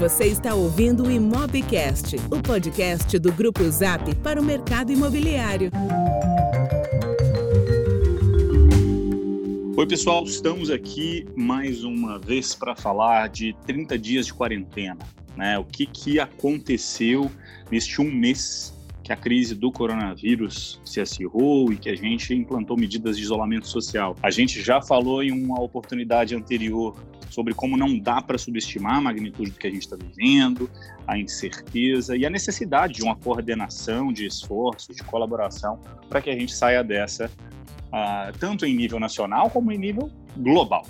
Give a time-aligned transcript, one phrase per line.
[0.00, 5.70] Você está ouvindo o Imobcast, o podcast do Grupo Zap para o mercado imobiliário.
[9.76, 14.96] Oi, pessoal, estamos aqui mais uma vez para falar de 30 dias de quarentena.
[15.36, 15.58] Né?
[15.58, 17.30] O que, que aconteceu
[17.70, 18.72] neste um mês
[19.10, 23.66] que a crise do coronavírus se acirrou e que a gente implantou medidas de isolamento
[23.66, 24.14] social.
[24.22, 26.96] A gente já falou em uma oportunidade anterior
[27.28, 30.70] sobre como não dá para subestimar a magnitude do que a gente está vivendo,
[31.08, 36.34] a incerteza e a necessidade de uma coordenação, de esforço, de colaboração para que a
[36.34, 40.86] gente saia dessa, uh, tanto em nível nacional como em nível global.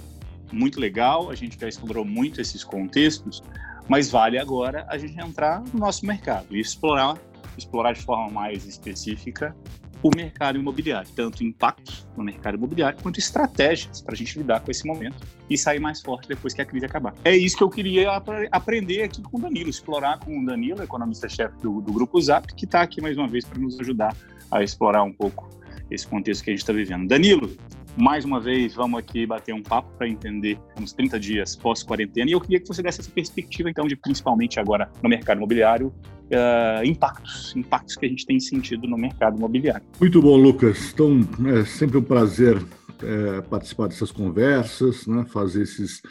[0.52, 3.42] Muito legal, a gente já explorou muito esses contextos,
[3.88, 7.16] mas vale agora a gente entrar no nosso mercado e explorar,
[7.60, 9.54] explorar de forma mais específica
[10.02, 14.70] o mercado imobiliário, tanto impactos no mercado imobiliário quanto estratégias para a gente lidar com
[14.70, 15.16] esse momento
[15.48, 17.14] e sair mais forte depois que a crise acabar.
[17.24, 20.82] É isso que eu queria ap aprender aqui com o Danilo, explorar com o Danilo,
[20.82, 24.16] economista-chefe do, do Grupo Zap, que está aqui mais uma vez para nos ajudar
[24.50, 25.50] a explorar um pouco
[25.90, 27.06] esse contexto que a gente está vivendo.
[27.06, 27.54] Danilo,
[27.96, 32.30] mais uma vez, vamos aqui bater um papo para entender uns 30 dias pós-quarentena.
[32.30, 35.88] E eu queria que você desse essa perspectiva, então, de principalmente agora no mercado imobiliário,
[35.88, 39.86] uh, impactos, impactos que a gente tem sentido no mercado imobiliário.
[40.00, 40.92] Muito bom, Lucas.
[40.92, 42.56] Então, é sempre um prazer
[43.02, 46.02] é, participar dessas conversas, né, fazer esses,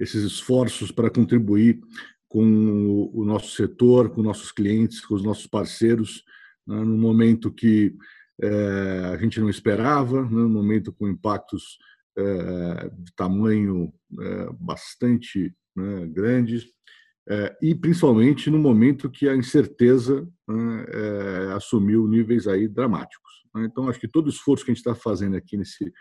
[0.00, 1.80] esses esforços para contribuir
[2.28, 6.24] com o, nosso setor, com nossos clientes, com os nossos parceiros,
[6.66, 7.94] né, no momento que
[8.42, 11.78] é, a gente não esperava, né, momento com impactos
[12.16, 16.66] é, de tamanho é, bastante né, grandes,
[17.28, 23.44] é, e principalmente no momento que a incerteza né, é, assumiu níveis aí dramáticos.
[23.54, 23.66] Né.
[23.70, 25.92] Então, acho que todo o esforço que a gente está fazendo aqui nesse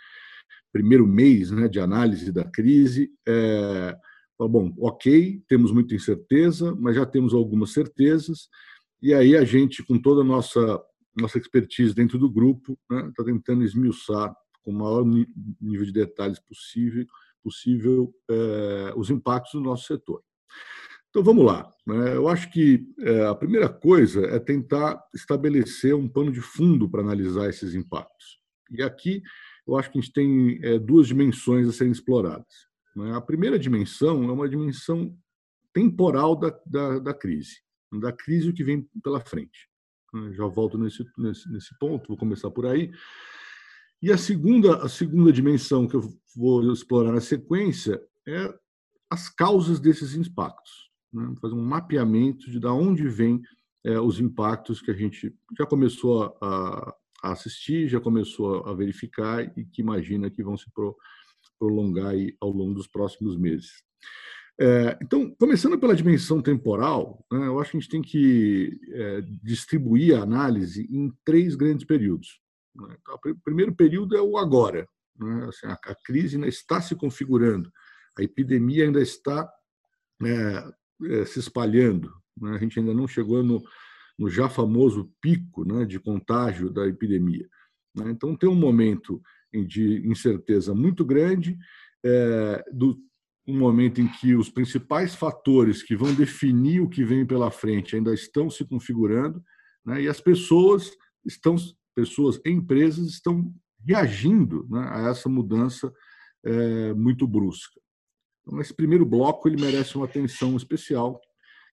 [0.72, 3.96] primeiro mês né, de análise da crise é,
[4.40, 8.48] bom, ok, temos muita incerteza, mas já temos algumas certezas,
[9.02, 10.82] e aí a gente, com toda a nossa
[11.20, 15.92] nossa expertise dentro do grupo, está né, tá tentando esmiuçar com o maior nível de
[15.92, 17.06] detalhes possível,
[17.44, 20.22] possível é, os impactos do nosso setor.
[21.10, 21.74] Então vamos lá.
[21.88, 22.16] Né?
[22.16, 27.02] Eu acho que é, a primeira coisa é tentar estabelecer um pano de fundo para
[27.02, 28.40] analisar esses impactos.
[28.72, 29.22] E aqui
[29.68, 32.68] eu acho que a gente tem é, duas dimensões a serem exploradas.
[32.96, 33.16] Né?
[33.16, 35.16] A primeira dimensão é uma dimensão
[35.74, 37.62] temporal da, da, da crise,
[38.00, 39.69] da crise que vem pela frente.
[40.14, 42.92] Né, já volto nesse, nesse, nesse ponto, vou começar por aí.
[44.02, 46.02] E a segunda, a segunda dimensão que eu
[46.36, 48.54] vou explorar na sequência é
[49.10, 50.90] as causas desses impactos.
[51.12, 51.34] Né?
[51.42, 53.42] Fazer um mapeamento de da onde vêm
[53.84, 59.42] é, os impactos que a gente já começou a, a, assistir, já começou a verificar
[59.58, 60.96] e que imagina que vão se pro,
[61.58, 63.84] prolongar ao longo dos próximos meses.
[64.62, 69.22] É, então, começando pela dimensão temporal, né, eu acho que a gente tem que é,
[69.42, 72.42] distribuir a análise em três grandes períodos.
[72.76, 72.98] Né?
[73.00, 74.86] Então, o primeiro período é o agora.
[75.18, 75.46] Né?
[75.48, 77.72] Assim, a, a, crise ainda está se configurando,
[78.18, 79.50] a epidemia ainda está
[80.22, 82.14] é, é se espalhando.
[82.38, 82.52] Né?
[82.52, 83.64] A gente ainda não chegou no,
[84.18, 87.48] no já famoso pico né, de contágio da epidemia.
[87.96, 88.12] Né?
[88.12, 89.22] Então, tem um momento
[89.54, 91.58] de incerteza muito grande
[92.04, 93.00] é, do
[93.50, 97.96] um momento em que os principais fatores que vão definir o que vem pela frente
[97.96, 99.44] ainda estão se configurando,
[99.86, 100.92] né, e as pessoas
[101.26, 101.56] estão,
[101.96, 103.52] pessoas empresas estão
[103.86, 105.92] reagindo né, a essa mudança
[106.44, 107.80] é, muito brusca.
[108.42, 111.20] Então, esse primeiro bloco ele merece uma atenção especial,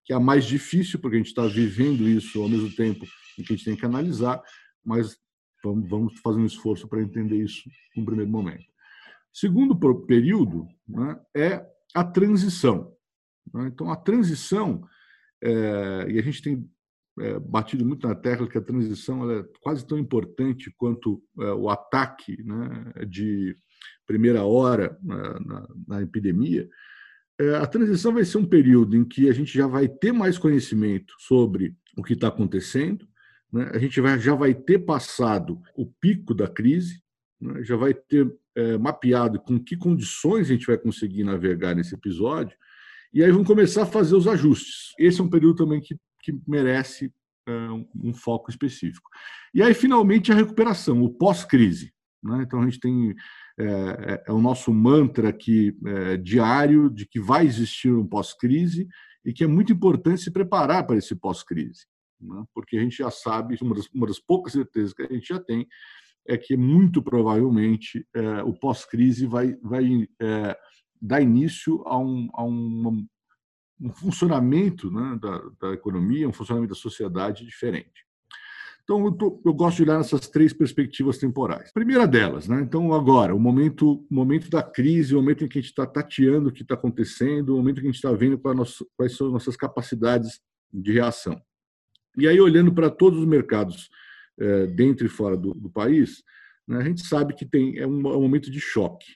[0.04, 3.04] que é a mais difícil, porque a gente está vivendo isso ao mesmo tempo
[3.38, 4.42] em que a gente tem que analisar,
[4.84, 5.16] mas
[5.62, 8.64] vamos, vamos fazer um esforço para entender isso no primeiro momento.
[9.36, 12.96] Segundo período né, é a transição.
[13.52, 13.66] Né?
[13.66, 14.82] Então, a transição,
[15.42, 16.66] é, e a gente tem
[17.20, 21.68] é, batido muito na tecla que a transição é quase tão importante quanto é, o
[21.68, 23.54] ataque né, de
[24.06, 26.66] primeira hora na, na, na epidemia.
[27.38, 30.38] É, a transição vai ser um período em que a gente já vai ter mais
[30.38, 33.06] conhecimento sobre o que está acontecendo,
[33.52, 33.70] né?
[33.74, 37.02] a gente vai, já vai ter passado o pico da crise,
[37.38, 37.62] né?
[37.62, 42.56] já vai ter é, mapeado com que condições a gente vai conseguir navegar nesse episódio,
[43.12, 44.92] e aí vamos começar a fazer os ajustes.
[44.98, 47.12] Esse é um período também que, que merece
[47.46, 49.08] é, um, um, foco específico.
[49.54, 51.94] E aí, finalmente, a recuperação, o pós-crise.
[52.22, 52.42] Né?
[52.42, 53.14] Então, a gente tem.
[53.58, 58.86] É, é, é o nosso mantra aqui é, diário de que vai existir um pós-crise
[59.24, 61.86] e que é muito importante se preparar para esse pós-crise,
[62.20, 62.44] né?
[62.54, 65.40] porque a gente já sabe, uma das, uma das poucas certezas que a gente já
[65.40, 65.66] tem,
[66.28, 70.56] é que muito provavelmente é, o pós-crise vai, vai é,
[71.00, 72.90] dar início a, um, a uma,
[73.80, 78.06] um funcionamento né, da, da, economia, um funcionamento da sociedade diferente.
[78.84, 81.72] Então, eu, tô, eu, gosto de olhar nessas três perspectivas temporais.
[81.72, 82.60] Primeira delas, né?
[82.60, 86.50] então, agora, o momento, momento da crise, o momento em que a gente está tateando
[86.50, 89.26] o que está acontecendo, o momento em que a gente está vendo quais, quais são
[89.26, 90.40] as nossas capacidades
[90.72, 91.40] de reação.
[92.16, 93.90] E aí, olhando para todos os mercados
[94.38, 96.22] é, dentro e fora do, do país,
[96.66, 99.06] né, a gente sabe que tem, é, um, é um momento de choque.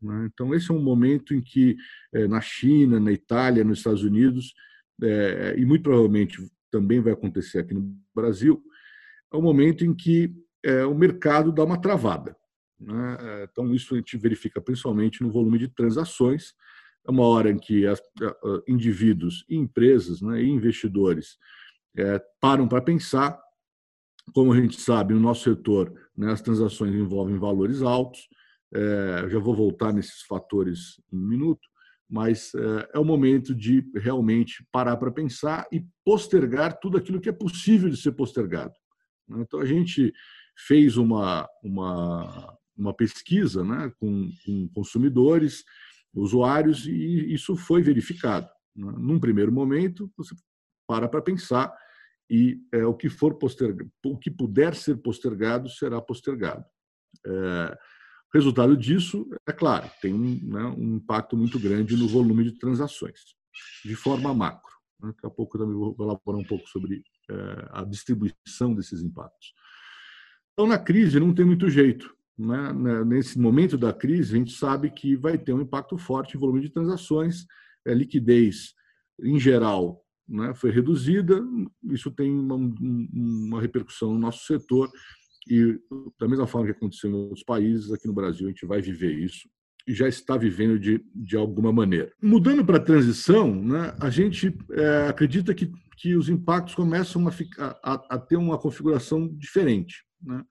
[0.00, 0.28] Né?
[0.32, 1.76] Então, esse é um momento em que,
[2.12, 4.54] é, na China, na Itália, nos Estados Unidos,
[5.02, 6.38] é, e muito provavelmente
[6.70, 8.62] também vai acontecer aqui no Brasil,
[9.32, 10.34] é um momento em que
[10.64, 12.36] é, o mercado dá uma travada.
[12.80, 13.16] Né?
[13.20, 16.52] É, então, isso a gente verifica principalmente no volume de transações.
[17.06, 18.00] É uma hora em que as,
[18.66, 21.36] indivíduos, empresas né, e investidores
[21.96, 23.38] é, param para pensar.
[24.32, 28.28] Como a gente sabe, no nosso setor, né, as transações envolvem valores altos.
[28.74, 31.68] É, já vou voltar nesses fatores em um minuto,
[32.10, 37.28] mas é, é o momento de realmente parar para pensar e postergar tudo aquilo que
[37.28, 38.74] é possível de ser postergado.
[39.30, 40.12] Então, a gente
[40.56, 45.64] fez uma, uma, uma pesquisa né, com, com consumidores,
[46.12, 48.48] usuários, e isso foi verificado.
[48.74, 48.92] Né.
[48.98, 50.34] Num primeiro momento, você
[50.86, 51.74] para para pensar
[52.30, 56.64] e é, o que for postergado, o que puder ser postergado será postergado.
[57.26, 57.78] É,
[58.32, 63.20] resultado disso, é claro, tem um, né, um, impacto muito grande no volume de transações,
[63.84, 64.72] de forma macro.
[65.00, 65.08] Né?
[65.08, 69.52] Daqui a pouco eu também vou elaborar um pouco sobre é, a distribuição desses impactos.
[70.52, 72.14] Então, na crise, não tem muito jeito.
[72.36, 72.72] Né?
[73.04, 76.60] Nesse momento da crise, a gente sabe que vai ter um impacto forte em volume
[76.60, 77.46] de transações,
[77.86, 78.74] é, liquidez,
[79.22, 81.42] em geral, né, foi reduzida,
[81.90, 84.90] isso tem uma, uma, repercussão no nosso setor
[85.48, 85.78] e
[86.18, 89.12] da mesma forma que aconteceu em outros países, aqui no Brasil a gente vai viver
[89.12, 89.48] isso
[89.86, 92.10] e já está vivendo de, de alguma maneira.
[92.22, 97.30] Mudando para a transição, né, a gente é, acredita que, que os impactos começam a,
[97.30, 100.02] ficar, a, a ter uma configuração diferente.
[100.22, 100.42] Né?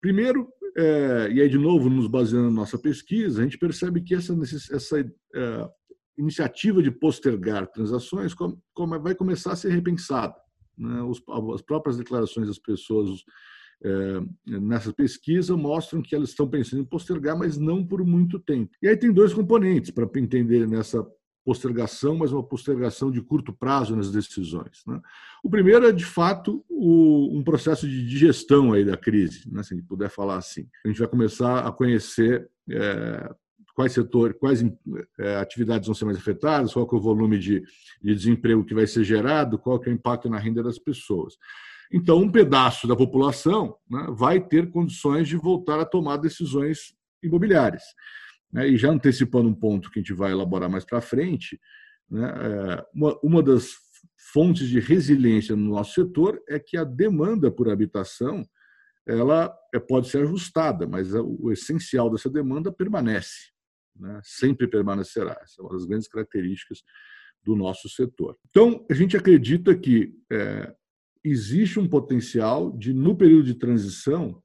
[0.00, 4.14] Primeiro, é, e aí de novo nos baseando na nossa pesquisa, a gente percebe que
[4.14, 4.36] essa,
[4.72, 5.70] essa é,
[6.16, 8.34] iniciativa de postergar transações
[9.00, 10.34] vai começar a ser repensada.
[10.76, 10.98] Né?
[11.54, 13.24] as próprias declarações das pessoas
[13.82, 18.72] é, nessa pesquisa mostram que elas estão pensando em postergar, mas não por muito tempo.
[18.82, 21.06] E aí tem dois componentes para entender nessa
[21.44, 24.82] postergação, mas uma postergação de curto prazo nas decisões.
[24.86, 24.98] Né?
[25.44, 29.62] O primeiro é, de fato, um processo de digestão aí da crise, né?
[29.62, 30.66] se a gente puder falar assim.
[30.84, 33.34] A gente vai começar a conhecer é,
[33.74, 34.64] quais setores, quais
[35.18, 37.60] é, atividades vão ser mais afetadas, qual é o volume de,
[38.00, 41.34] de desemprego que vai ser gerado, qual é o impacto na renda das pessoas.
[41.92, 47.82] Então, um pedaço da população né, vai ter condições de voltar a tomar decisões imobiliárias.
[48.52, 51.60] Né, e já antecipando um ponto que a gente vai elaborar mais para frente,
[52.08, 53.72] né, é, uma, uma das
[54.32, 58.44] fontes de resiliência no nosso setor é que a demanda por habitação
[59.06, 59.54] ela
[59.86, 63.53] pode ser ajustada, mas o essencial dessa demanda permanece
[63.96, 64.20] né?
[64.22, 65.38] sempre permanecerá.
[65.42, 66.82] Essa é uma das grandes características
[67.44, 68.36] do nosso setor.
[68.48, 70.74] Então, a gente acredita que é,
[71.22, 74.42] existe um potencial de, no período de transição,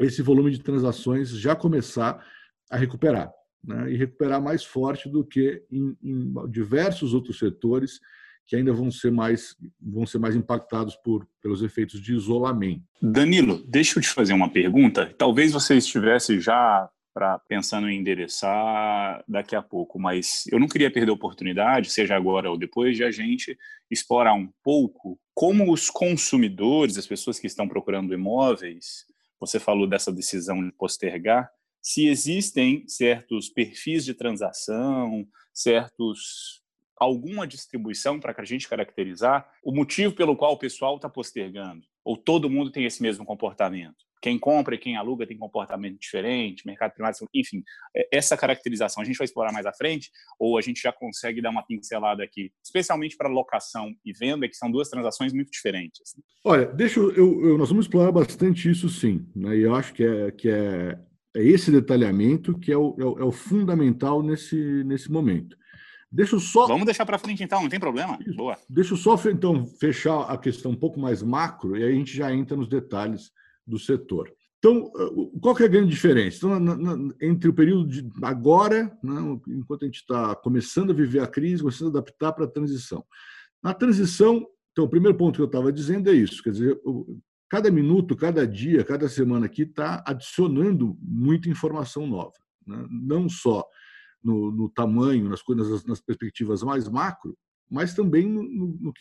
[0.00, 2.24] esse volume de transações já começar
[2.70, 3.30] a recuperar.
[3.62, 3.92] Né?
[3.92, 7.98] E recuperar mais forte do que em, em diversos outros setores
[8.46, 12.82] que ainda vão ser mais vão ser mais impactados por pelos efeitos de isolamento.
[13.00, 15.14] Danilo, deixa eu te fazer uma pergunta.
[15.18, 20.88] Talvez você estivesse já para pensando em endereçar daqui a pouco, mas eu não queria
[20.88, 23.58] perder a oportunidade, seja agora ou depois, de a gente
[23.90, 29.04] explorar um pouco como os consumidores, as pessoas que estão procurando imóveis,
[29.40, 31.50] você falou dessa decisão de postergar,
[31.82, 36.62] se existem certos perfis de transação, certos
[36.96, 42.16] alguma distribuição para a gente caracterizar o motivo pelo qual o pessoal está postergando, ou
[42.16, 46.92] todo mundo tem esse mesmo comportamento quem compra e quem aluga tem comportamento diferente, mercado
[46.92, 47.62] primário, enfim,
[47.96, 51.40] é, essa caracterização a gente vai explorar mais à frente ou a gente já consegue
[51.40, 56.14] dar uma pincelada aqui, especialmente para locação e venda, que são duas transações muito diferentes.
[56.44, 59.56] Olha, deixa eu, eu nós vamos explorar bastante isso sim, né?
[59.56, 60.98] E eu acho que é que é,
[61.36, 65.56] é esse detalhamento que é o, é o, é o fundamental nesse nesse momento.
[66.10, 66.66] Deixa eu só.
[66.66, 68.18] Vamos deixar para frente então, não tem problema.
[68.26, 68.36] Isso.
[68.36, 68.56] Boa.
[68.68, 72.16] Deixa eu só então fechar a questão um pouco mais macro e aí a gente
[72.16, 73.30] já entra nos detalhes
[73.68, 74.32] do setor.
[74.58, 74.90] Então,
[75.40, 76.38] qual que é a grande diferença?
[76.38, 80.94] Então, na, na, entre o período de agora, né, enquanto a gente está começando a
[80.94, 83.04] viver a crise, começando a adaptar para a transição.
[83.62, 86.80] Na transição, então, o primeiro ponto que eu estava dizendo é isso, quer dizer,
[87.48, 92.34] cada minuto, cada dia, cada semana aqui está adicionando muita informação nova,
[92.66, 92.84] né?
[92.90, 93.64] não só
[94.22, 97.36] no, no, tamanho, nas coisas, nas perspectivas mais macro,
[97.70, 98.92] mas também no, no, no,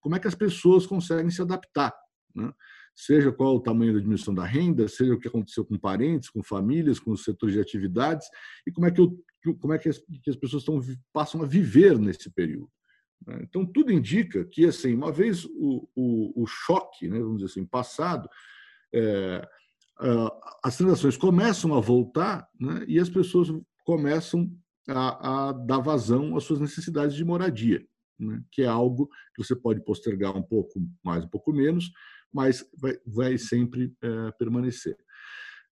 [0.00, 1.94] como é que as pessoas conseguem se adaptar.
[2.34, 2.52] Né?
[2.94, 6.42] Seja qual o tamanho da diminuição da renda, seja o que aconteceu com parentes, com
[6.42, 8.28] famílias, com os setores de atividades,
[8.66, 9.18] e como é que, eu,
[9.60, 10.80] como é que, as, que as pessoas estão,
[11.12, 12.70] passam a viver nesse período.
[13.26, 13.40] Né?
[13.42, 17.66] Então, tudo indica que, assim, uma vez o, o, o choque, né, vamos dizer assim,
[17.66, 18.28] passado,
[18.92, 19.46] é,
[20.62, 23.48] as transações começam a voltar né, e as pessoas
[23.84, 24.50] começam
[24.88, 27.84] a, a, dar vazão às suas necessidades de moradia,
[28.18, 31.90] né, que é algo que você pode postergar um pouco mais, um pouco menos,
[32.34, 34.96] mas vai, vai sempre é, permanecer.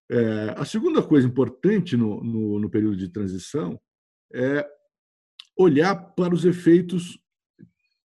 [0.09, 3.77] É, a segunda coisa importante no, no, no período de transição
[4.33, 4.65] é
[5.57, 7.19] olhar para os efeitos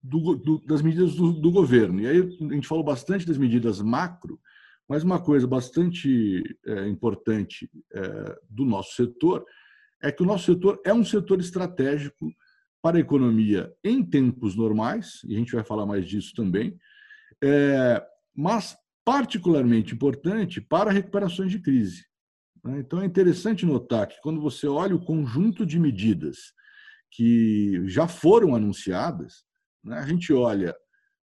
[0.03, 2.00] do, do, das medidas do, do, governo.
[2.00, 4.41] E aí a gente falou bastante das medidas macro,
[4.88, 9.45] mas uma coisa bastante é, importante é, do nosso setor
[10.03, 12.33] é que o nosso setor é um setor estratégico
[12.83, 16.79] para a economia em tempos normais, e a gente vai falar mais disso também,
[17.43, 18.03] é,
[18.38, 22.04] mas particularmente importante para recuperações de crise.
[22.62, 22.78] Né?
[22.78, 26.37] Então é interessante notar que quando você olha o conjunto de medidas
[27.11, 29.45] que já foram anunciadas,
[29.83, 30.73] né, a gente olha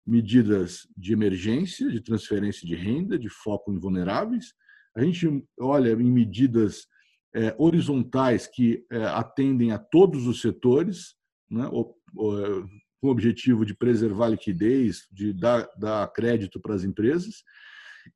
[0.06, 4.54] medidas de emergência, de transferência de renda, de foco em vulneráveis,
[4.96, 5.26] a gente
[5.58, 6.86] olha em medidas
[7.34, 11.16] é, horizontais que é, atendem a todos os setores,
[11.50, 11.68] né,
[13.00, 17.42] com o objetivo de preservar a liquidez, de dar, dar crédito para as empresas.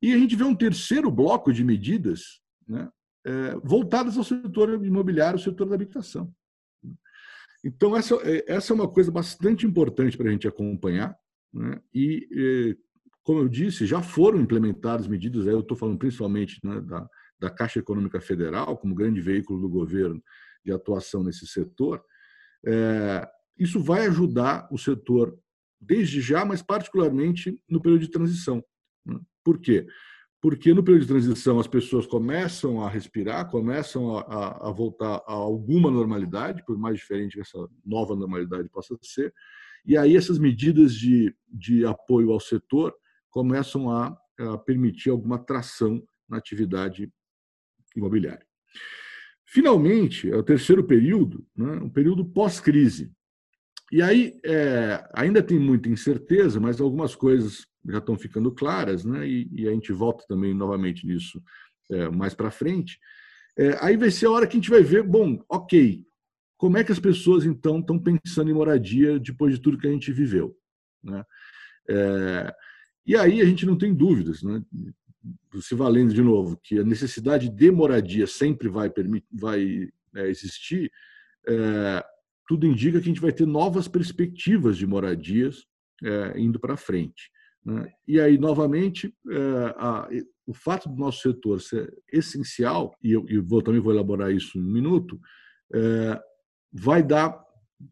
[0.00, 2.88] E a gente vê um terceiro bloco de medidas né,
[3.24, 6.32] é, voltadas ao setor imobiliário, ao setor da habitação.
[7.64, 11.16] Então, essa, é, essa é uma coisa bastante importante para a gente acompanhar.
[11.52, 12.76] Né, e,
[13.22, 17.78] como eu disse, já foram implementadas medidas, eu estou falando principalmente né, da, da Caixa
[17.78, 20.22] Econômica Federal, como grande veículo do governo
[20.62, 22.02] de atuação nesse setor,
[22.66, 25.38] é, isso vai ajudar o setor
[25.80, 28.64] desde já, mas particularmente no período de transição.
[29.04, 29.18] Né?
[29.44, 29.87] Por quê?
[30.40, 35.23] Porque no período de transição as pessoas começam a respirar, começam a, a, a voltar
[35.26, 39.32] a alguma normalidade, por mais diferente que essa nova normalidade possa ser,
[39.87, 42.94] e aí essas medidas de, de apoio ao setor
[43.30, 47.11] começam a, a permitir alguma tração na atividade
[47.94, 48.46] imobiliária.
[49.46, 53.12] Finalmente, é o terceiro período, né, um período pós-crise.
[53.92, 59.28] E aí é, ainda tem muita incerteza, mas algumas coisas já estão ficando claras, né,
[59.28, 61.42] e, e a gente volta também novamente nisso
[61.90, 62.98] é, mais para frente.
[63.56, 66.02] É, aí vai ser a hora que a gente vai ver, bom, ok,
[66.56, 69.90] como é que as pessoas então estão pensando em moradia depois de tudo que a
[69.90, 70.56] gente viveu,
[71.02, 71.24] né?
[71.88, 72.54] É,
[73.06, 74.62] e aí a gente não tem dúvidas, né?
[75.60, 78.92] se valendo de novo, que a necessidade de moradia sempre vai,
[79.32, 80.90] vai é, existir,
[81.46, 82.04] é,
[82.46, 85.64] tudo indica que a gente vai ter novas perspectivas de moradias
[86.02, 87.30] é, indo para frente.
[87.64, 87.90] Né?
[88.06, 90.08] E aí, novamente, é, a,
[90.46, 94.62] o fato do nosso setor ser essencial, e eu, vou, também vou elaborar isso em
[94.62, 95.18] um minuto,
[95.74, 96.20] é,
[96.72, 97.42] vai dar,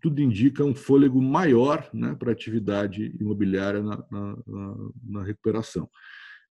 [0.01, 4.37] tudo indica, um fôlego maior né, para a atividade imobiliária na, na,
[5.03, 5.89] na recuperação.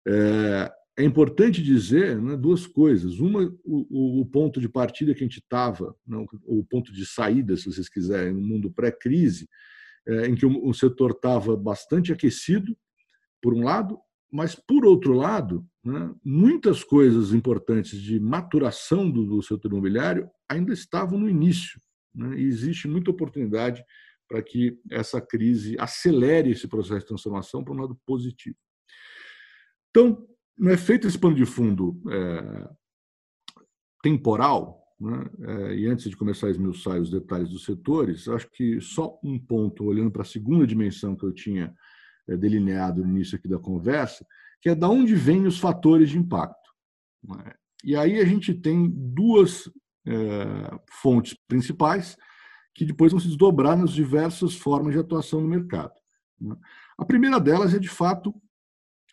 [0.08, 3.18] É, é importante dizer né, duas coisas.
[3.18, 7.56] Uma, o, o, ponto de partida que a gente estava, né, o ponto de saída,
[7.56, 9.48] se vocês quiserem, no mundo pré-crise,
[10.06, 12.76] é, em que o, o setor estava bastante aquecido,
[13.42, 13.98] por um lado,
[14.30, 20.72] mas, por outro lado, né, muitas coisas importantes de maturação do, do setor imobiliário ainda
[20.72, 21.80] estavam no início.
[22.14, 23.82] Né, e existe muita oportunidade
[24.28, 28.56] para que essa crise acelere esse processo de transformação para um lado positivo.
[29.90, 30.24] Então,
[30.60, 32.68] não é feito esse pano de fundo é,
[34.02, 35.24] temporal, né?
[35.40, 39.38] é, e antes de começar a esmiuçar os detalhes dos setores, acho que só um
[39.38, 41.74] ponto, olhando para a segunda dimensão que eu tinha
[42.28, 44.26] é, delineado no início aqui da conversa,
[44.60, 46.70] que é da onde vêm os fatores de impacto.
[47.24, 47.54] Né?
[47.82, 49.66] E aí a gente tem duas
[50.06, 52.18] é, fontes principais
[52.74, 55.94] que depois vão se desdobrar nas diversas formas de atuação no mercado.
[56.38, 56.54] Né?
[56.98, 58.34] A primeira delas é, de fato,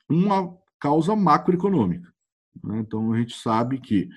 [0.09, 2.11] uma causa macroeconômica.
[2.63, 2.79] Né?
[2.79, 4.09] Então, a gente sabe que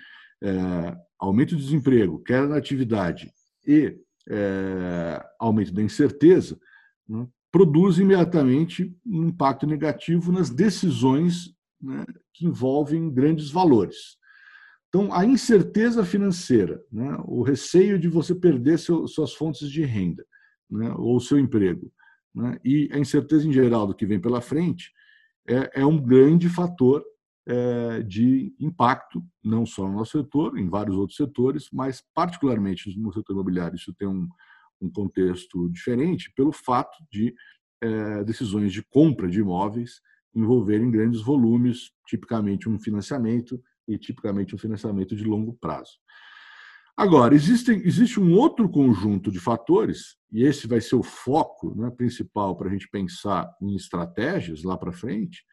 [0.42, 3.30] é, aumento do desemprego, queda na atividade
[3.66, 3.96] e
[4.28, 6.58] é, aumento da incerteza
[7.08, 14.18] né, produz imediatamente um impacto negativo nas decisões né, que envolvem grandes valores.
[14.88, 20.24] Então, a incerteza financeira, né, o receio de você perder seu, suas fontes de renda
[20.70, 21.92] né, ou seu emprego,
[22.34, 24.92] né, e a incerteza em geral do que vem pela frente,
[25.48, 27.04] é, é um grande fator
[27.46, 33.12] é, de impacto, não só no nosso setor, em vários outros setores, mas particularmente no
[33.12, 34.28] setor imobiliário isso tem um,
[34.80, 37.34] um contexto diferente pelo fato de
[37.82, 40.00] é, decisões de compra de imóveis
[40.34, 45.92] envolverem grandes volumes, tipicamente um financiamento e tipicamente um financiamento de longo prazo.
[46.96, 51.90] Agora, existe, existe um outro conjunto de fatores, e esse vai ser o foco né,
[51.90, 55.44] principal para a gente pensar em estratégias lá para frente,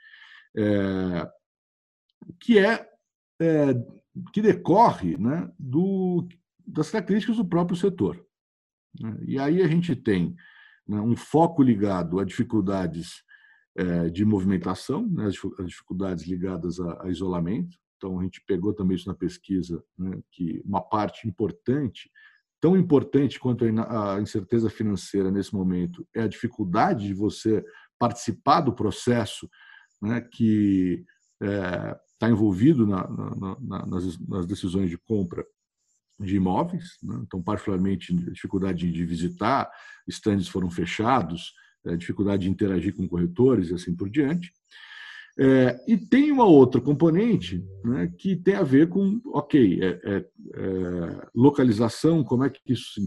[0.56, 1.29] é,
[2.39, 2.88] que é,
[3.39, 3.74] é,
[4.34, 6.27] que decorre né, do,
[6.65, 8.25] das características do próprio setor.
[9.00, 9.17] Né.
[9.25, 10.36] E aí a gente tem
[10.88, 13.24] né, um foco ligado a dificuldades
[13.75, 17.77] é, de movimentação, né, as dificuldades ligadas a, a, isolamento.
[17.98, 22.10] Então, a gente pegou também isso na pesquisa, né, que uma parte importante,
[22.62, 27.63] tão importante quanto a incerteza financeira nesse momento, é a dificuldade de você
[28.00, 29.50] participar do processo
[30.01, 31.04] né, que
[31.39, 35.46] está é, envolvido na, na, na, nas, nas, decisões de compra
[36.20, 36.98] de imóveis.
[37.01, 37.20] Né?
[37.24, 39.72] Então, particularmente, dificuldade de visitar,
[40.08, 41.54] estandes foram fechados,
[41.86, 44.51] é, dificuldade de interagir com corretores e assim por diante.
[45.39, 50.17] É, e tem uma outra componente né, que tem a ver com, ok, é, é,
[50.17, 53.00] é localização, como é que isso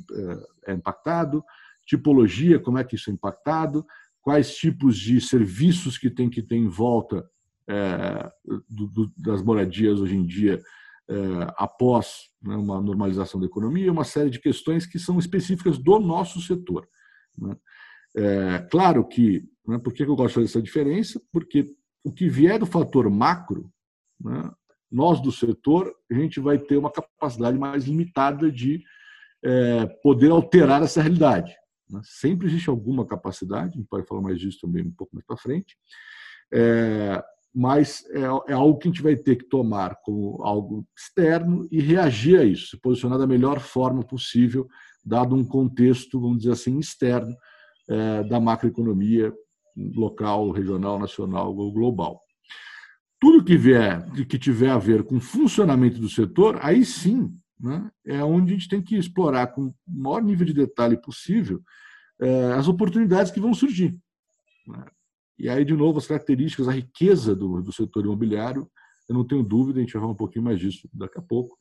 [0.64, 1.42] é, é impactado,
[1.84, 3.84] tipologia, como é que isso é impactado,
[4.22, 7.28] quais tipos de serviços que tem que ter em volta
[8.68, 10.60] do, do, das moradias hoje em dia
[11.56, 16.40] após né, uma normalização da economia, uma série de questões que são específicas do nosso
[16.40, 16.88] setor.
[17.38, 17.56] Né?
[18.16, 21.20] É, claro que, né, por que eu gosto de fazer essa diferença?
[21.32, 23.70] Porque o que vier do fator macro,
[24.20, 24.50] né,
[24.90, 28.82] nós do setor, a gente vai ter uma capacidade mais limitada de
[29.44, 31.54] é, poder alterar essa realidade.
[31.88, 32.00] Né?
[32.02, 35.36] Sempre existe alguma capacidade, a gente pode falar mais disso também um pouco mais para
[35.36, 35.76] frente,
[36.52, 37.22] é,
[37.54, 41.80] mas é, é, algo que a gente vai ter que tomar como algo externo e
[41.80, 44.68] reagir a isso, se posicionar da melhor forma possível,
[45.04, 47.34] dado um contexto, vamos dizer assim, externo,
[47.88, 49.32] é, da macroeconomia
[49.76, 52.20] local, regional, nacional ou global.
[53.20, 57.90] Tudo que vier, que tiver a ver com o funcionamento do setor, aí sim né,
[58.06, 61.62] é onde a gente tem que explorar com o maior nível de detalhe possível
[62.20, 63.98] é, as oportunidades que vão surgir.
[64.66, 64.84] Né?
[65.38, 68.70] E aí, de novo, as características, a riqueza do, do setor imobiliário,
[69.08, 71.56] eu não tenho dúvida, a gente vai falar um pouquinho mais disso daqui a pouco,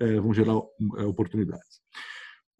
[0.00, 0.52] é, vão gerar
[0.98, 1.80] é, oportunidades.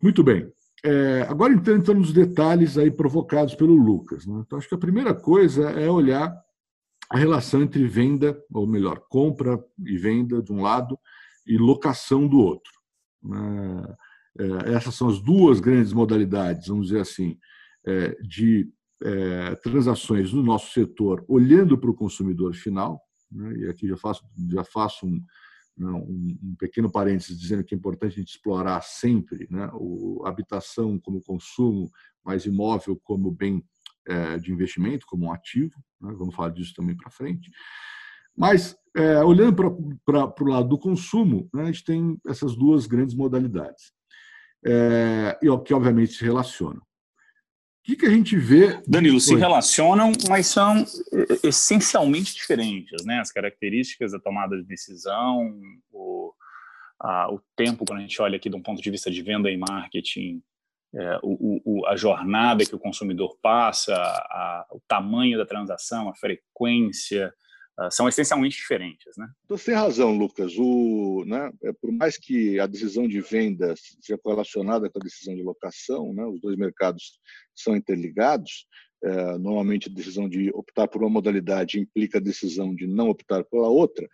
[0.02, 0.50] Muito bem.
[0.84, 4.26] É, agora, então, entrando nos detalhes aí provocados pelo Lucas.
[4.26, 4.42] Né?
[4.44, 6.36] Então, acho que a primeira coisa é olhar
[7.08, 10.98] a relação entre venda, ou melhor, compra e venda de um lado
[11.46, 12.72] e locação do outro.
[13.22, 13.94] Né?
[14.38, 17.38] É, essas são as duas grandes modalidades, vamos dizer assim,
[17.86, 18.68] é, de
[19.04, 23.00] é, transações no nosso setor, olhando para o consumidor final.
[23.30, 23.58] Né?
[23.58, 25.22] E aqui já faço, já faço um,
[25.78, 30.98] um, um pequeno parênteses dizendo que é importante a gente explorar sempre né, o, habitação
[30.98, 31.90] como consumo,
[32.24, 33.64] mas imóvel como bem
[34.06, 35.74] é, de investimento, como um ativo.
[36.00, 37.50] Né, vamos falar disso também para frente.
[38.36, 39.54] Mas, é, olhando
[40.04, 43.92] para o lado do consumo, né, a gente tem essas duas grandes modalidades,
[44.64, 46.82] é, que obviamente se relacionam.
[47.82, 48.80] O que, que a gente vê.
[48.86, 50.84] Danilo, se relacionam, mas são
[51.42, 53.18] essencialmente diferentes, né?
[53.18, 56.32] As características da tomada de decisão, o,
[57.00, 59.50] a, o tempo, quando a gente olha aqui de um ponto de vista de venda
[59.50, 60.40] e marketing,
[60.94, 66.14] é, o, o, a jornada que o consumidor passa, a, o tamanho da transação, a
[66.14, 67.34] frequência,
[67.90, 69.16] são essencialmente diferentes.
[69.16, 69.26] Né?
[69.48, 70.52] Você tem razão, Lucas.
[70.58, 75.34] O, né, é, por mais que a decisão de venda seja correlacionada com a decisão
[75.34, 77.18] de locação, né, os dois mercados
[77.54, 78.66] são interligados.
[79.04, 83.42] É, normalmente, a decisão de optar por uma modalidade implica a decisão de não optar
[83.44, 84.08] pela outra.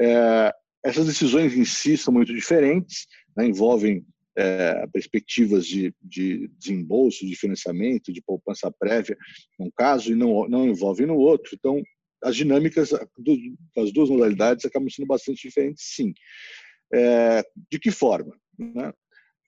[0.00, 0.52] É,
[0.84, 4.04] essas decisões em si são muito diferentes, né, envolvem
[4.36, 9.16] é, perspectivas de, de desembolso, de financiamento, de poupança prévia,
[9.58, 11.54] num caso, e não, não envolvem no outro.
[11.54, 11.82] Então,
[12.22, 16.12] as dinâmicas das duas modalidades acabam sendo bastante diferentes, sim.
[16.92, 18.36] É, de que forma?
[18.58, 18.88] Né?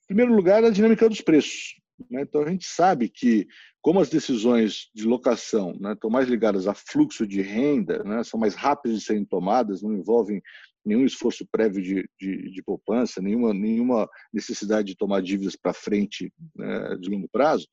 [0.05, 1.75] Em primeiro lugar, a dinâmica dos preços.
[2.11, 2.23] Né?
[2.23, 3.47] Então, a gente sabe que,
[3.81, 8.39] como as decisões de locação né, estão mais ligadas a fluxo de renda, né, são
[8.41, 10.43] mais rápidas de serem tomadas, não envolvem
[10.85, 16.33] nenhum esforço prévio de, de, de poupança, nenhuma, nenhuma necessidade de tomar dívidas para frente
[16.55, 17.67] né, de longo prazo,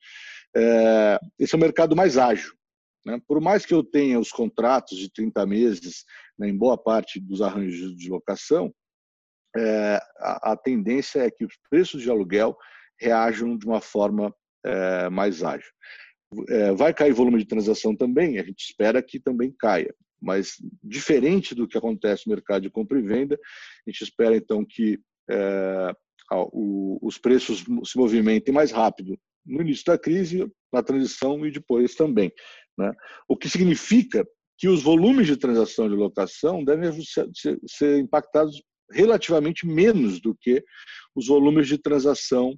[0.55, 2.53] é, esse é o mercado mais ágil.
[3.05, 3.19] Né?
[3.27, 6.05] Por mais que eu tenha os contratos de 30 meses
[6.37, 8.73] né, em boa parte dos arranjos de locação,
[9.55, 12.55] é, a, a, tendência é que os preços de aluguel
[12.99, 14.33] reajam de uma forma
[14.65, 15.69] é, mais ágil.
[16.47, 21.53] É, vai cair volume de transação também, a gente espera que também caia, mas diferente
[21.53, 24.97] do que acontece no mercado de compra e venda, a gente espera então que
[25.29, 25.93] é,
[26.31, 31.95] o, os preços se movimentem mais rápido no início da crise, na transição e depois
[31.95, 32.31] também.
[32.81, 32.91] Né?
[33.27, 34.25] O que significa
[34.57, 40.63] que os volumes de transação de locação devem ser, impactados relativamente menos do que
[41.15, 42.57] os volumes de transação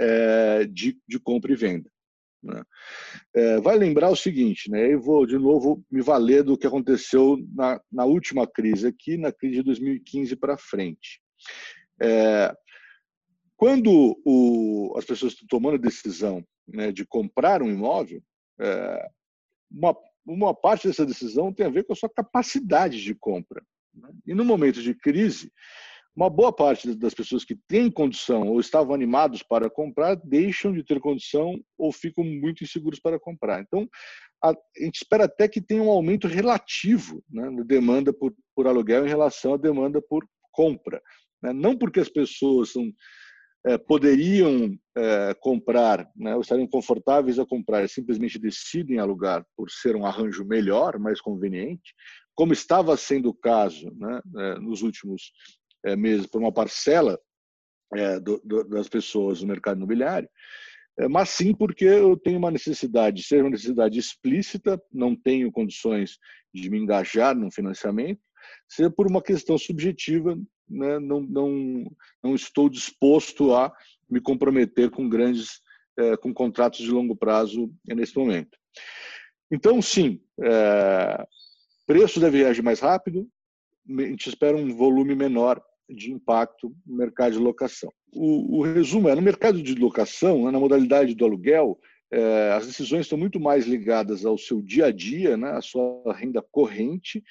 [0.00, 1.90] é, de, de, compra e venda.
[2.42, 2.62] Né?
[3.34, 4.92] É, vai lembrar o seguinte, né?
[4.92, 9.32] eu vou de novo me valer do que aconteceu na, na última crise aqui, na
[9.32, 11.20] crise de 2015 para frente.
[12.00, 12.52] É,
[13.56, 18.22] quando o, as pessoas estão tomando a decisão né, de comprar um imóvel,
[18.62, 19.08] é,
[19.70, 23.62] uma, uma parte dessa decisão tem a ver com a sua capacidade de compra.
[23.94, 24.08] Né?
[24.26, 25.50] E no momento de crise,
[26.14, 30.84] uma boa parte das pessoas que têm condição ou estavam animados para comprar deixam de
[30.84, 33.62] ter condição ou ficam muito inseguros para comprar.
[33.62, 33.88] Então,
[34.44, 39.06] a, gente espera até que tenha um aumento relativo né, na demanda por, por aluguel
[39.06, 41.00] em relação à demanda por compra.
[41.42, 41.52] Né?
[41.52, 42.92] Não porque as pessoas são
[43.86, 50.04] poderiam é, comprar, né, ou estariam confortáveis a comprar, simplesmente decidem alugar por ser um
[50.04, 51.94] arranjo melhor, mais conveniente,
[52.34, 55.32] como estava sendo o caso né, é, nos últimos
[55.98, 57.18] meses por uma parcela
[58.70, 60.28] das pessoas no mercado imobiliário,
[61.10, 66.18] mas sim porque eu tenho uma necessidade, seja uma necessidade explícita, não tenho condições
[66.54, 68.20] de me engajar no financiamento,
[68.68, 70.38] seja por uma questão subjetiva
[70.72, 71.84] né, não, não,
[72.22, 73.72] não estou disposto a
[74.10, 75.60] me comprometer com grandes,
[75.98, 78.58] é, com contratos de longo prazo nesse momento.
[79.50, 81.26] Então, sim, é,
[81.86, 83.28] preço deve reagir mais rápido,
[83.88, 87.92] a gente espera um volume menor de impacto no mercado de locação.
[88.12, 91.78] O, o resumo é, no mercado de locação, né, na modalidade do aluguel,
[92.10, 96.14] é, as decisões estão muito mais ligadas ao seu dia a dia, né, à sua
[96.14, 97.22] renda corrente,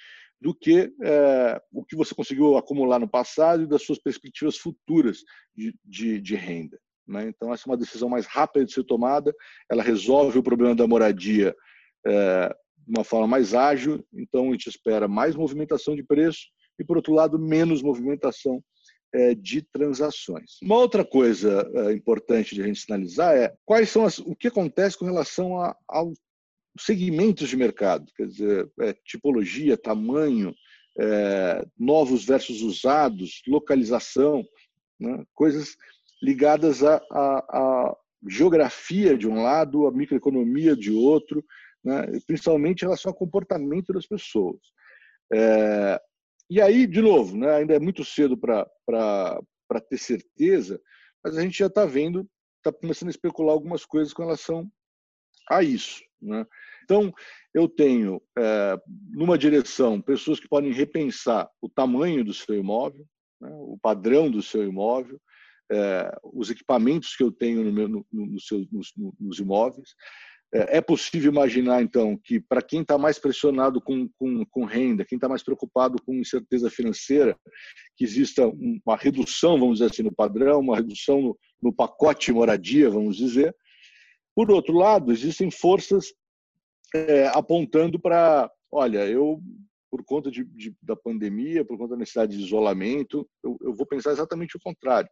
[0.42, 5.20] do que é, o que você conseguiu acumular no passado e das suas perspectivas futuras
[5.56, 6.80] de, de, de renda.
[7.08, 7.28] Né?
[7.28, 9.34] Então, essa é uma decisão mais rápida de ser tomada,
[9.70, 11.56] ela resolve o problema da moradia
[12.08, 16.48] é, de uma forma mais ágil, então a gente espera mais movimentação de preço
[16.80, 18.64] e, por outro lado, menos movimentação
[19.14, 20.58] é, de transações.
[20.64, 24.98] Uma outra coisa importante de a gente sinalizar é quais são as, o que acontece
[24.98, 26.14] com relação a, ao
[26.80, 30.54] segmentos de mercado, quer dizer, é, tipologia, tamanho,
[31.00, 34.44] é, novos versus usados, localização,
[35.00, 35.76] né, coisas
[36.22, 37.96] ligadas à,
[38.28, 41.44] geografia de um lado, à microeconomia de outro,
[41.84, 44.60] né, principalmente em relação ao comportamento das pessoas.
[45.34, 46.00] É,
[46.50, 50.80] e aí, de novo, né, ainda é muito cedo para ter certeza,
[51.24, 54.70] mas a gente já está vendo, está começando a especular algumas coisas com relação
[55.58, 56.02] a isso.
[56.22, 56.46] Né?
[56.84, 57.14] Então,
[57.54, 58.78] eu tenho, é,
[59.12, 63.06] numa direção, pessoas que podem repensar o tamanho do seu imóvel,
[63.40, 65.20] né, o padrão do seu imóvel,
[65.72, 69.96] é, os equipamentos que eu tenho no meu, no, no seu, nos, nos, imóveis.
[70.54, 75.06] É, é, possível imaginar, então, que para quem está mais pressionado com, com, com renda,
[75.06, 77.38] quem está mais preocupado com incerteza financeira,
[77.96, 82.90] que exista uma redução, vamos dizer assim, no padrão, uma redução no, no pacote moradia,
[82.90, 83.56] vamos dizer,
[84.36, 86.14] por outro lado, existem forças
[86.94, 89.42] é, apontando para, olha, eu,
[89.90, 93.86] por conta de, de, da pandemia, por conta da necessidade de isolamento, eu, eu vou
[93.86, 95.10] pensar exatamente o contrário.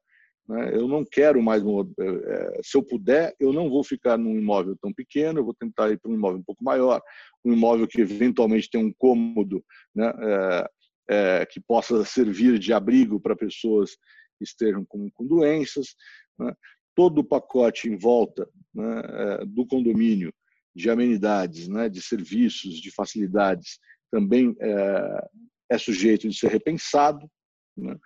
[0.47, 0.73] Né?
[0.73, 4.91] Eu não quero mais, é, se eu puder, eu não vou ficar num imóvel tão
[4.91, 7.01] pequeno, eu vou tentar ir para um imóvel um pouco maior,
[7.45, 10.69] um imóvel que eventualmente tem um cômodo né, é,
[11.11, 13.91] é, que possa servir de abrigo para pessoas
[14.37, 15.95] que estejam com, com doenças.
[16.39, 16.51] Né?
[16.95, 20.33] Todo o pacote em volta né, é, do condomínio
[20.75, 23.79] de amenidades, né, de serviços, de facilidades,
[24.11, 25.27] também é,
[25.71, 27.29] é sujeito de ser repensado.
[27.77, 27.97] Né?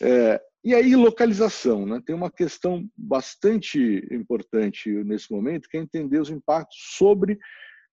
[0.00, 1.84] É, e aí, localização.
[1.84, 2.00] Né?
[2.04, 7.38] Tem uma questão bastante importante nesse momento, que é entender os impactos sobre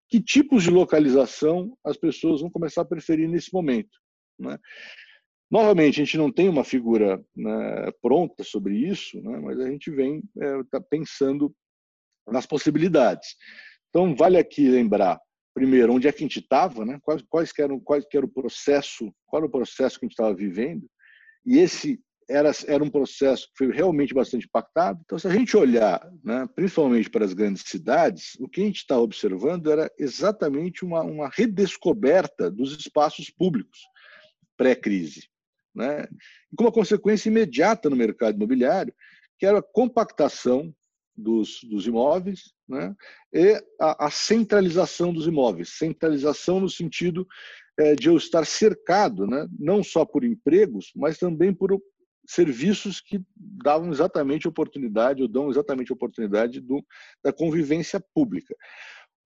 [0.08, 3.98] que tipos de localização as pessoas vão começar a preferir nesse momento.
[4.38, 4.58] Né?
[5.52, 9.90] Novamente, a gente não tem uma figura né, pronta sobre isso, né, mas a gente
[9.90, 11.54] vem é, tá pensando
[12.26, 13.36] nas possibilidades.
[13.90, 15.20] Então, vale aqui lembrar,
[15.52, 18.32] primeiro, onde é que a gente estava, né, quais, quais, eram, quais que era o
[18.32, 20.88] processo, qual era o processo que a gente estava vivendo,
[21.44, 25.02] e esse era, era um processo que foi realmente bastante impactado.
[25.04, 28.78] Então, se a gente olhar, né, principalmente para as grandes cidades, o que a gente
[28.78, 33.80] está observando era exatamente uma, uma redescoberta dos espaços públicos
[34.56, 35.30] pré-crise
[35.74, 36.06] né?
[36.52, 38.94] e com uma consequência imediata no mercado imobiliário,
[39.38, 40.74] que era a compactação
[41.16, 42.94] dos, dos imóveis né?
[43.32, 45.70] e a, a, centralização dos imóveis.
[45.70, 47.26] Centralização no sentido
[47.78, 49.46] é, de eu estar cercado, né?
[49.58, 51.80] não só por empregos, mas também por
[52.26, 56.84] serviços que davam exatamente oportunidade, ou dão exatamente oportunidade do,
[57.22, 58.54] da convivência pública.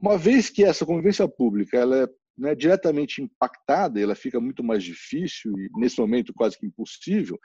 [0.01, 4.85] Uma vez que essa convivência pública ela é né, diretamente impactada, ela fica muito mais
[4.85, 7.39] difícil e, nesse momento, quase que impossível,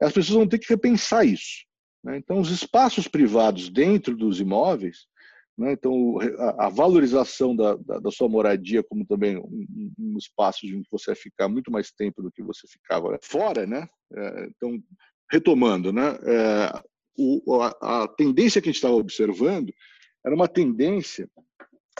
[0.00, 1.64] as pessoas vão ter que repensar isso.
[2.02, 2.16] Né?
[2.16, 5.06] Então, os espaços privados dentro dos imóveis,
[5.58, 10.64] né, então a, a valorização da, da, da, sua moradia como também um, um espaço
[10.64, 13.86] onde você vai ficar muito mais tempo do que você ficava fora, né?
[14.16, 14.82] É, então,
[15.30, 16.18] retomando, né?
[16.22, 16.82] É,
[17.18, 19.70] o, a, a tendência que a gente estava observando
[20.24, 21.28] era uma tendência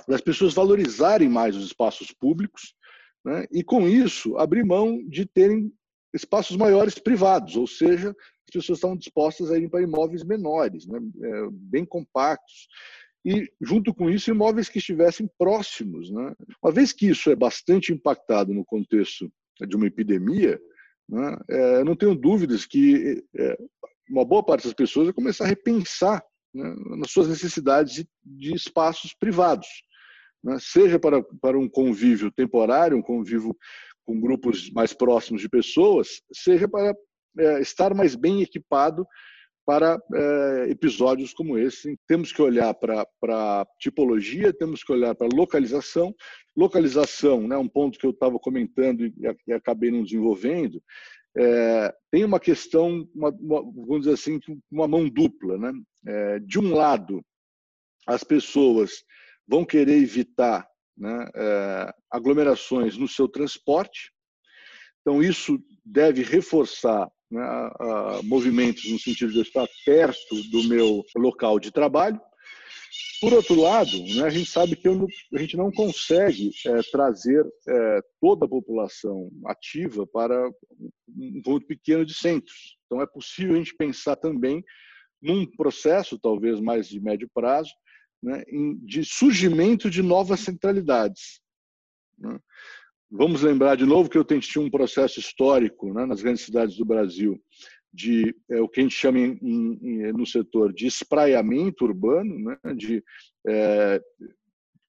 [0.09, 2.75] das pessoas valorizarem mais os espaços públicos
[3.25, 5.73] né, e, com isso, abrir mão de terem
[6.15, 10.99] espaços maiores privados, ou seja, as pessoas estavam dispostas a ir para imóveis menores, né,
[11.23, 12.67] é, bem compactos.
[13.25, 16.11] E, junto com isso, imóveis que estivessem próximos.
[16.11, 16.35] Né?
[16.63, 19.31] Uma vez que isso é bastante impactado no contexto
[19.69, 20.59] de uma epidemia,
[21.09, 23.59] né, é, não tenho dúvidas que é,
[24.09, 28.55] uma boa parte das pessoas vai começar a repensar né, nas suas necessidades de, de
[28.55, 29.69] espaços privados
[30.43, 30.57] né?
[30.61, 33.57] seja para, para um convívio temporário, um convívio
[34.05, 36.95] com grupos mais próximos de pessoas, seja para
[37.39, 39.07] é, estar mais bem equipado
[39.65, 41.97] para é, episódios como esse.
[42.09, 46.15] Temos que olhar para a tipologia, temos que olhar para localização.
[46.57, 49.15] Localização, né, um ponto que eu estava comentando e,
[49.47, 50.83] e, acabei não desenvolvendo,
[51.37, 55.57] é, tem uma questão, uma, uma, vamos dizer assim, uma mão dupla.
[55.57, 55.73] Né?
[56.07, 57.25] É, de um lado,
[58.07, 59.05] as pessoas
[59.51, 60.65] vão querer evitar
[60.97, 64.13] né, é, aglomerações no seu transporte.
[65.01, 67.71] Então, isso deve reforçar né,
[68.23, 72.21] movimentos no sentido de eu estar perto do meu local de trabalho.
[73.21, 78.01] Por outro lado, né, a gente sabe que a gente não consegue é, trazer é,
[78.21, 80.49] toda a população ativa para
[81.09, 82.77] um grupo pequeno de centros.
[82.87, 84.63] Então, é possível a gente pensar também
[85.21, 87.71] num processo, talvez mais de médio prazo,
[88.23, 88.43] né,
[88.85, 91.41] de surgimento de novas centralidades.
[92.19, 92.39] Né.
[93.11, 96.85] Vamos lembrar de novo que eu tinha um processo histórico né, nas grandes cidades do
[96.85, 97.41] Brasil
[97.93, 102.75] de é, o que a gente chama em, em, no setor de espraiamento urbano, né,
[102.75, 103.03] de
[103.47, 104.01] é,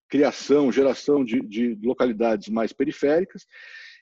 [0.07, 3.45] criação, geração de, de, localidades mais periféricas,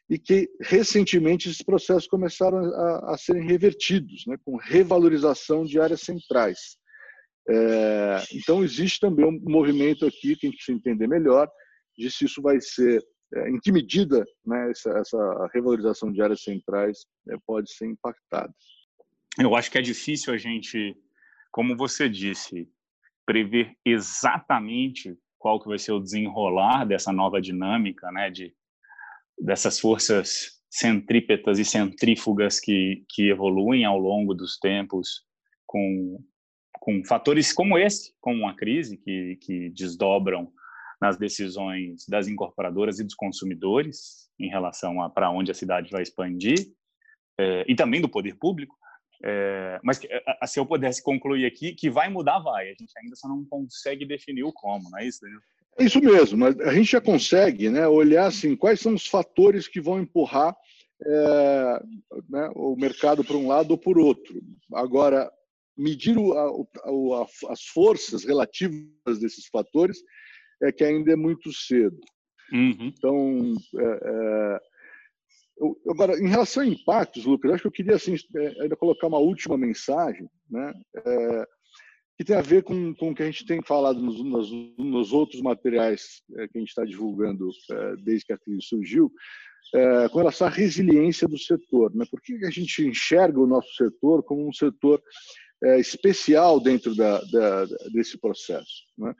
[0.09, 6.01] e que recentemente esses processos começaram a, a serem revertidos, né, com revalorização de áreas
[6.01, 6.77] centrais.
[7.49, 11.49] É, então, existe também um movimento aqui que a gente precisa entender melhor
[11.97, 16.43] de se isso vai ser, é, em que medida né, essa, essa, revalorização de áreas
[16.43, 18.53] centrais é, pode ser impactada.
[19.39, 20.95] Eu acho que é difícil a gente,
[21.51, 22.69] como você disse,
[23.25, 28.53] prever exatamente qual que vai ser o desenrolar dessa nova dinâmica, né, de
[29.41, 35.23] dessas forças centrípetas e centrífugas que, que evoluem ao longo dos tempos
[35.65, 36.23] com
[36.79, 40.51] com fatores como esse, como uma crise que, que desdobram
[41.01, 46.01] nas decisões das incorporadoras e dos consumidores em relação a para onde a cidade vai
[46.01, 46.57] expandir
[47.39, 48.75] é, e também do poder público.
[49.23, 49.99] É, mas
[50.45, 52.65] se eu pudesse concluir aqui, que vai mudar, vai.
[52.65, 55.41] A gente ainda só não consegue definir o como, não é isso, Daniel?
[55.77, 59.79] É isso mesmo, a gente já consegue né, olhar assim, quais são os fatores que
[59.79, 60.53] vão empurrar
[61.05, 61.83] é,
[62.29, 64.41] né, o mercado para um lado ou por outro.
[64.73, 65.31] Agora,
[65.79, 69.97] medir o, a, a, as forças relativas desses fatores
[70.61, 71.97] é que ainda é muito cedo.
[72.51, 72.91] Uhum.
[72.97, 74.59] Então, é, é,
[75.57, 79.07] eu, agora, em relação a impactos, Lucas, acho que eu queria assim, é, ainda colocar
[79.07, 81.45] uma última mensagem, né, é,
[82.17, 85.13] que tem a ver com, com o que a gente tem falado nos, nos, nos
[85.13, 89.11] outros materiais é, que a gente está divulgando é, desde que a crise surgiu,
[90.11, 91.93] com relação à resiliência do setor.
[91.93, 92.03] Né?
[92.09, 94.99] Por que a gente enxerga o nosso setor como um setor
[95.63, 98.85] é, especial dentro da, da, desse processo.
[98.97, 99.13] Né?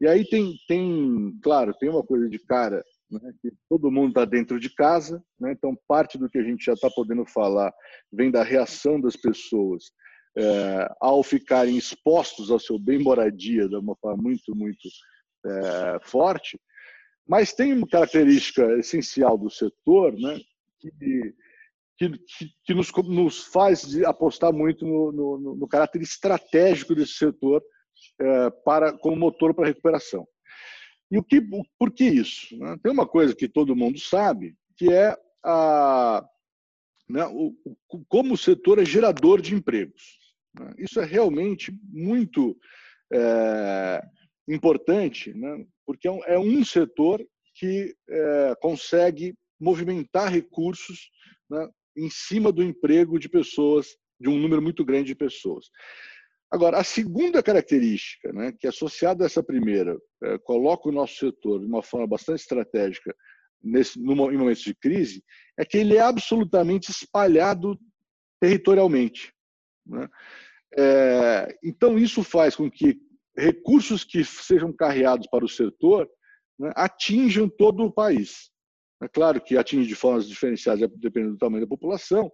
[0.00, 4.24] E aí tem, tem, claro, tem uma coisa de cara, né, que todo mundo está
[4.24, 7.72] dentro de casa, né, então parte do que a gente já está podendo falar
[8.12, 9.92] vem da reação das pessoas
[10.36, 14.88] é, ao ficarem expostos ao seu bem moradia de uma forma muito, muito
[15.44, 16.58] é, forte,
[17.28, 20.40] mas tem uma característica essencial do setor, né,
[20.80, 21.34] que
[21.96, 22.10] que,
[22.64, 27.62] que, nos, nos, faz apostar muito no, no, no, caráter estratégico desse setor
[28.20, 30.26] é, para como motor para a recuperação.
[31.10, 31.42] E o que,
[31.78, 32.56] por que isso?
[32.58, 32.76] Né?
[32.82, 36.26] Tem uma coisa que todo mundo sabe, que é a,
[37.08, 37.54] né, o,
[38.08, 40.18] como o setor é gerador de empregos.
[40.58, 40.72] Né?
[40.78, 42.56] Isso é realmente muito
[43.12, 44.02] é,
[44.48, 45.66] importante, né?
[45.86, 47.22] porque é um, é um setor
[47.54, 51.10] que é, consegue movimentar recursos
[51.50, 55.66] né, em cima do emprego de pessoas de um número muito grande de pessoas.
[56.50, 61.16] Agora, a segunda característica, né, que é associada a essa primeira, é, coloca o nosso
[61.16, 63.14] setor de uma forma bastante estratégica
[63.62, 65.24] nesse, em momentos de crise,
[65.58, 67.78] é que ele é absolutamente espalhado
[68.38, 69.32] territorialmente.
[69.86, 70.08] Né?
[70.76, 73.00] É, então, isso faz com que
[73.36, 76.06] recursos que sejam carreados para o setor
[76.58, 78.51] né, atinjam todo o país.
[79.02, 82.30] É claro que atinge de formas diferenciadas, dependendo do tamanho da população,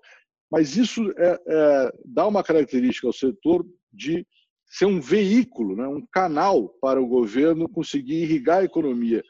[0.50, 4.26] mas isso é, é, dá uma característica ao setor de
[4.66, 9.22] ser um veículo, né, um canal para o governo conseguir irrigar a economia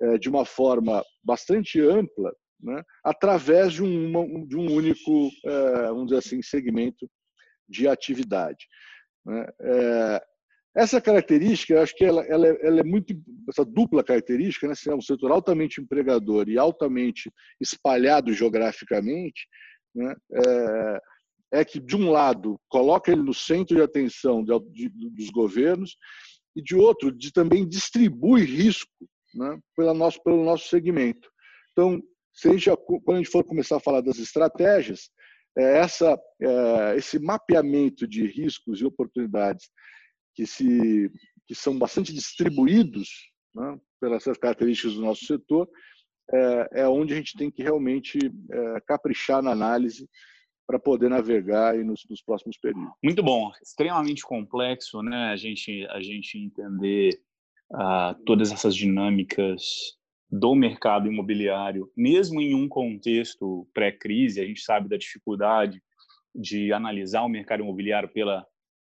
[0.00, 6.06] é, de uma forma bastante ampla, né, através de, uma, de um único, é, vamos
[6.06, 7.08] dizer assim, segmento
[7.68, 8.66] de atividade.
[9.24, 9.46] Né.
[10.76, 13.14] Essa característica, eu acho que ela, ela, é, ela, é muito,
[13.48, 19.48] essa dupla característica, né, se é um setor altamente empregador e altamente espalhado geograficamente,
[19.94, 21.00] né, é,
[21.60, 25.96] é, que, de um lado, coloca ele no centro de atenção de, de, dos governos,
[26.54, 28.90] e, de outro, de também distribui risco
[29.34, 31.30] né, pela nosso, pelo nosso segmento.
[31.72, 32.02] Então,
[32.34, 35.08] se a gente, quando a gente for começar a falar das estratégias,
[35.56, 39.70] é essa, é, esse mapeamento de riscos e oportunidades
[40.36, 41.10] que, se,
[41.46, 43.08] que são bastante distribuídos
[43.54, 45.66] né, pelas características do nosso setor,
[46.30, 48.18] é, é onde a gente tem que realmente
[48.50, 50.08] é, caprichar na análise
[50.66, 52.90] para poder navegar aí nos, nos, próximos períodos.
[53.02, 55.30] Muito bom, extremamente complexo, né?
[55.30, 57.20] A gente a gente entender
[57.72, 59.96] uh, todas essas dinâmicas
[60.28, 65.80] do mercado imobiliário, mesmo em um contexto pré-crise, a gente sabe da dificuldade
[66.34, 68.44] de analisar o mercado imobiliário pela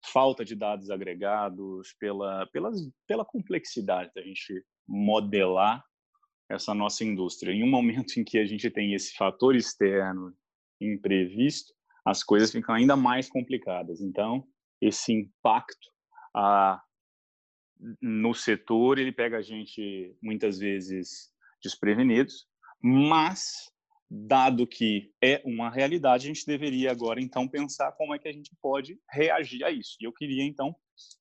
[0.05, 2.71] falta de dados agregados, pela, pela,
[3.07, 5.83] pela complexidade da gente modelar
[6.49, 7.51] essa nossa indústria.
[7.51, 10.33] Em um momento em que a gente tem esse fator externo
[10.79, 11.73] imprevisto,
[12.05, 14.01] as coisas ficam ainda mais complicadas.
[14.01, 14.45] Então,
[14.81, 15.89] esse impacto
[16.35, 16.81] a,
[18.01, 21.31] no setor, ele pega a gente muitas vezes
[21.63, 22.47] desprevenidos,
[22.81, 23.71] mas
[24.13, 28.33] dado que é uma realidade, a gente deveria agora então pensar como é que a
[28.33, 29.95] gente pode reagir a isso.
[30.01, 30.75] E eu queria então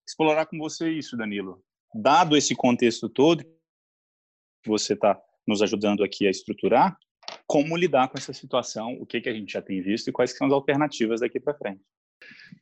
[0.05, 1.63] explorar com você isso, Danilo.
[1.95, 6.99] Dado esse contexto todo que você está nos ajudando aqui a estruturar,
[7.47, 10.37] como lidar com essa situação, o que que a gente já tem visto e quais
[10.37, 11.83] são as alternativas daqui para frente.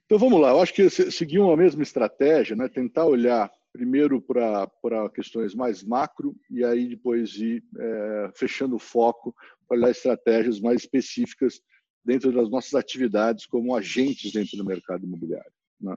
[0.04, 2.68] Então vamos lá, eu acho que seguir uma mesma estratégia, né?
[2.68, 9.32] tentar olhar primeiro para questões mais macro e aí depois ir é, fechando o foco
[9.68, 11.60] para olhar estratégias mais específicas
[12.04, 15.52] dentro das nossas atividades como agentes dentro do mercado imobiliário.
[15.80, 15.94] Né?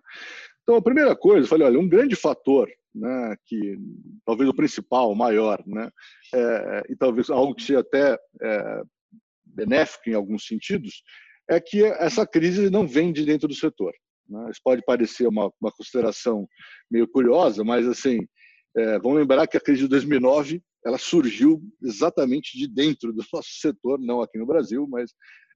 [0.61, 3.79] Então, a primeira coisa, eu falei, olha, um grande fator, né, que
[4.23, 5.89] talvez o principal, o maior, né,
[6.35, 8.81] é, e talvez algo que seja até é,
[9.43, 11.01] benéfico em alguns sentidos,
[11.49, 13.91] é que essa crise não vem de dentro do setor.
[14.31, 14.49] Né?
[14.49, 16.47] Isso pode parecer uma, uma consideração
[16.89, 18.19] meio curiosa, mas assim,
[18.75, 23.49] é, vamos lembrar que a crise de 2009 ela surgiu exatamente de dentro do nosso
[23.59, 25.11] setor, não aqui no Brasil, mas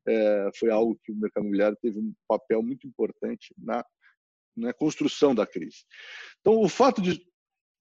[0.08, 3.84] é, foi algo que o mercado imobiliário teve um papel muito importante na,
[4.56, 5.86] na construção da crise.
[6.42, 7.26] Então, o fato de,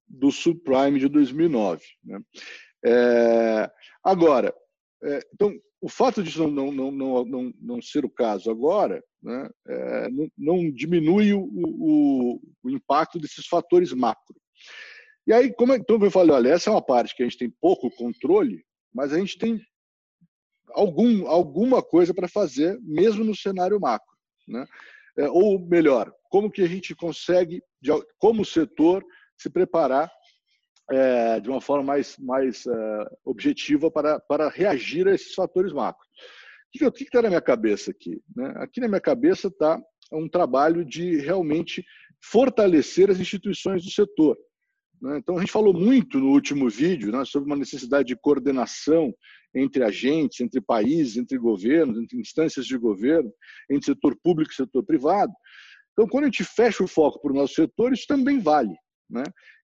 [0.08, 1.84] do subprime de 2009.
[2.02, 2.20] Né?
[2.86, 3.70] É,
[4.02, 4.54] agora,
[5.02, 9.48] é, então, o fato disso não, não, não, não, não ser o caso agora né,
[9.66, 14.36] é, não, diminui o, o, o, impacto desses fatores macro.
[15.26, 17.38] E aí, como é, então eu falei, olha, essa é uma parte que a gente
[17.38, 19.58] tem pouco controle, mas a gente tem
[20.72, 24.14] algum, alguma coisa para fazer, mesmo no cenário macro.
[24.46, 24.66] Né?
[25.16, 27.62] É, ou melhor, como que a gente consegue,
[28.18, 29.02] como setor,
[29.38, 30.12] se preparar
[30.90, 32.66] é, de uma forma mais, mais
[33.24, 36.06] objetiva para, para reagir a esses fatores macro.
[36.76, 38.20] Que está na minha cabeça aqui?
[38.34, 38.52] Né?
[38.56, 39.80] Aqui na minha cabeça está
[40.12, 41.84] um trabalho de realmente
[42.20, 44.36] fortalecer as instituições do setor.
[45.00, 45.18] Né?
[45.18, 49.14] Então, a gente falou muito no último vídeo né, sobre uma necessidade de coordenação
[49.54, 53.32] entre agentes, entre países, entre governos, entre instâncias de governo,
[53.70, 55.32] entre setor público e setor privado.
[55.92, 58.74] Então, quando a gente fecha o foco para o nosso setor, isso também vale.
[59.08, 59.22] Né?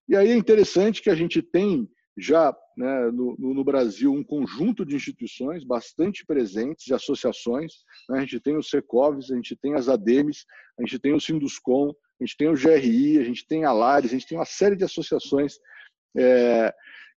[0.08, 4.87] E aí é interessante que a gente tem já né, no, no, Brasil um conjunto
[4.87, 7.74] de instituições bastante presentes, de associações.
[8.09, 8.18] Né?
[8.18, 10.47] A gente tem os Secovs, a gente tem as ADEMES,
[10.78, 14.11] a gente tem o Sinduscom, a gente tem o GRI, a gente tem a Lares,
[14.11, 15.59] a gente tem uma série de associações
[16.16, 16.74] é,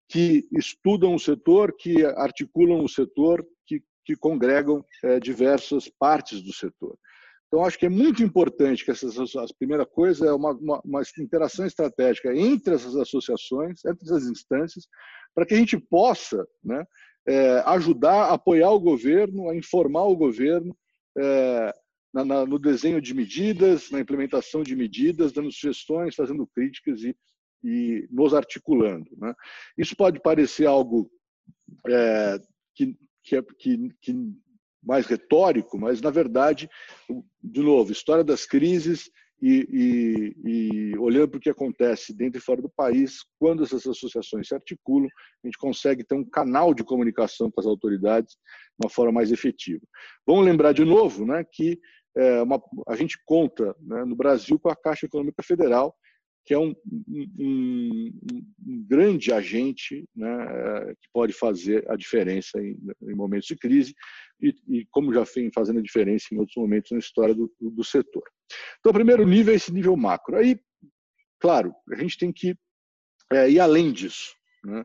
[0.09, 6.53] que estudam o setor, que articulam o setor, que, que congregam é, diversas partes do
[6.53, 6.99] setor.
[7.47, 11.03] Então, acho que é muito importante que essas, a primeira coisa é uma, uma, uma
[11.19, 14.89] interação estratégica entre essas associações, entre essas instâncias,
[15.35, 16.85] para que a gente possa né,
[17.27, 20.77] é, ajudar, apoiar o governo, a informar o governo
[21.19, 21.75] é,
[22.13, 27.17] na, na, no desenho de medidas, na implementação de medidas, dando sugestões, fazendo críticas e,
[27.65, 29.11] e nos articulando.
[29.17, 29.35] Né?
[29.79, 31.11] Isso pode parecer algo
[31.89, 32.39] é,
[32.75, 34.15] que, que, é, que, que
[34.83, 36.69] mais retórico, mas na verdade,
[37.43, 39.11] de novo, história das crises
[39.43, 43.85] e, e, e olhando para o que acontece dentro e fora do país, quando essas
[43.85, 45.09] associações se articulam,
[45.43, 49.33] a gente consegue ter um canal de comunicação com as autoridades de uma forma mais
[49.33, 49.85] efetiva.
[50.25, 51.81] Vamos lembrar de novo, né, que
[52.17, 55.93] é, uma, a gente conta né, no Brasil com a Caixa Econômica Federal,
[56.45, 56.75] que é um,
[57.39, 58.13] um,
[58.67, 63.95] um grande agente né, é, que pode fazer a diferença em, em momentos de crise
[64.41, 67.85] e, e, como já vem fazendo a diferença em outros momentos na história do, do,
[67.85, 68.25] setor.
[68.81, 70.37] Então, o primeiro nível é esse nível macro.
[70.37, 70.59] Aí,
[71.41, 72.57] claro, a gente tem que
[73.33, 74.35] é, ir além disso.
[74.65, 74.85] Né?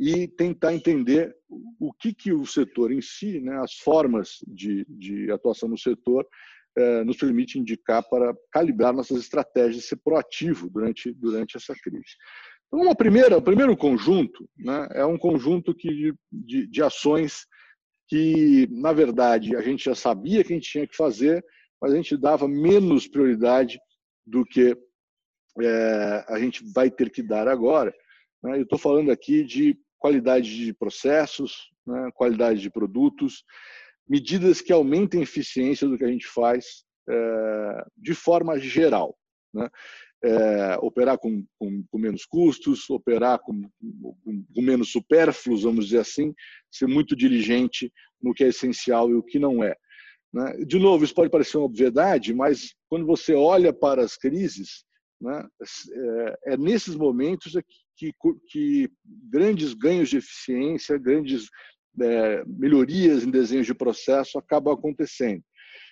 [0.00, 1.36] e tentar entender
[1.78, 6.24] o que, que o setor em si, né, as formas de, de atuação no setor,
[6.24, 6.28] eh,
[7.04, 12.16] nos permite indicar para calibrar nossas estratégias, ser proativo durante, durante essa crise.
[12.66, 17.46] Então, uma primeira, o primeiro conjunto né, é um conjunto que, de, de ações
[18.08, 21.44] que, na verdade, a gente já sabia que a gente tinha que fazer,
[21.80, 23.78] mas a gente dava menos prioridade
[24.24, 24.76] do que
[25.60, 27.92] é, a gente vai ter que dar agora.
[28.42, 28.58] Né?
[28.58, 33.44] Eu estou falando aqui de qualidade de processos, né, qualidade de produtos,
[34.10, 39.16] medidas que aumentem a eficiência do que a gente faz é, de forma geral.
[39.54, 39.70] Né?
[40.22, 43.62] É, operar com, com, com, menos custos, operar com,
[44.24, 46.34] com, menos supérfluos, vamos dizer assim,
[46.70, 47.90] ser muito diligente
[48.20, 49.74] no que é essencial e o que não é.
[50.34, 50.64] Né?
[50.66, 54.84] De novo, isso pode parecer uma obviedade, mas quando você olha para as crises,
[55.20, 55.46] né,
[56.44, 57.52] é, é nesses momentos
[57.96, 58.12] que,
[58.48, 58.90] que
[59.30, 61.48] grandes ganhos de eficiência, grandes
[62.00, 65.42] é, melhorias em desenhos de processo acabam acontecendo.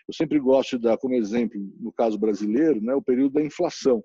[0.07, 4.03] Eu sempre gosto de dar como exemplo, no caso brasileiro, né, o período da inflação.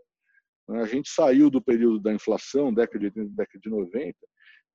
[0.69, 4.15] A gente saiu do período da inflação, década de 80, década de 90,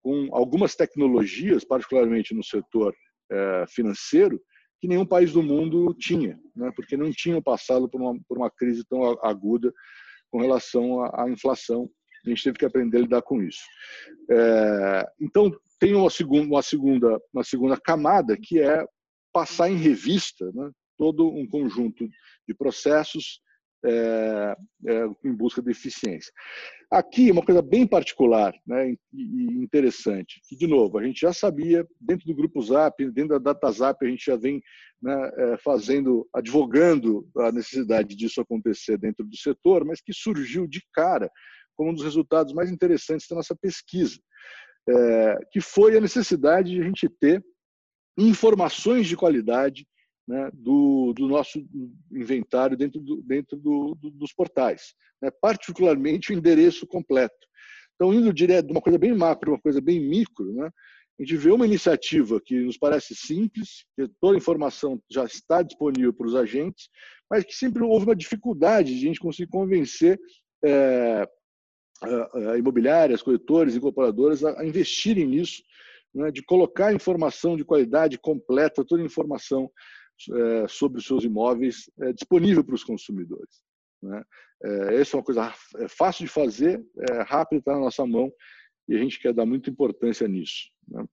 [0.02, 2.94] com algumas tecnologias, particularmente no setor
[3.30, 4.40] é, financeiro,
[4.80, 8.50] que nenhum país do mundo tinha, né, porque não tinham passado por uma, por uma
[8.50, 9.72] crise tão aguda
[10.30, 11.90] com relação à, à inflação
[12.26, 13.62] a gente teve que aprender a lidar com isso.
[14.30, 18.84] É, então, tem uma segunda, uma, segunda, uma segunda camada, que é
[19.32, 22.08] passar em revista né, todo um conjunto
[22.46, 23.40] de processos
[23.84, 24.56] é,
[24.86, 26.32] é, em busca de eficiência.
[26.90, 31.86] Aqui, uma coisa bem particular né, e interessante, que, de novo, a gente já sabia,
[32.00, 34.60] dentro do Grupo Zap, dentro da Data Zap, a gente já vem
[35.00, 40.82] né, é, fazendo, advogando a necessidade disso acontecer dentro do setor, mas que surgiu de
[40.92, 41.30] cara
[41.76, 44.18] como um dos resultados mais interessantes da nossa pesquisa,
[44.89, 47.45] é, que foi a necessidade de a gente ter
[48.16, 49.86] informações de qualidade
[50.26, 51.64] né, do, do, nosso
[52.12, 57.34] inventário dentro, do, dentro do, dos portais, né, particularmente o endereço completo.
[57.95, 60.70] Então, indo direto de uma coisa bem macro, uma coisa bem micro, né,
[61.18, 65.62] a gente vê uma iniciativa que nos parece simples, que toda a informação já está
[65.62, 66.89] disponível para os agentes,
[67.28, 70.18] mas que sempre houve uma dificuldade de a gente conseguir convencer
[70.64, 71.28] é,
[72.59, 75.62] imobiliárias, corretores, incorporadoras a, a investirem nisso,
[76.14, 79.70] né, de colocar informação de qualidade completa, toda a informação
[80.32, 83.62] é, sobre os seus imóveis é, disponível para os consumidores.
[84.03, 84.22] Né?
[84.64, 88.32] É, essa é uma coisa é fácil de fazer, é rápido, está na nossa mão
[88.88, 90.70] e a gente quer dar muita importância nisso.
[90.88, 91.05] Né?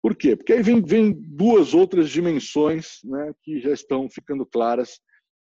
[0.00, 0.36] Por quê?
[0.36, 5.00] Porque aí vem, vem duas outras dimensões né, que já estão ficando claras,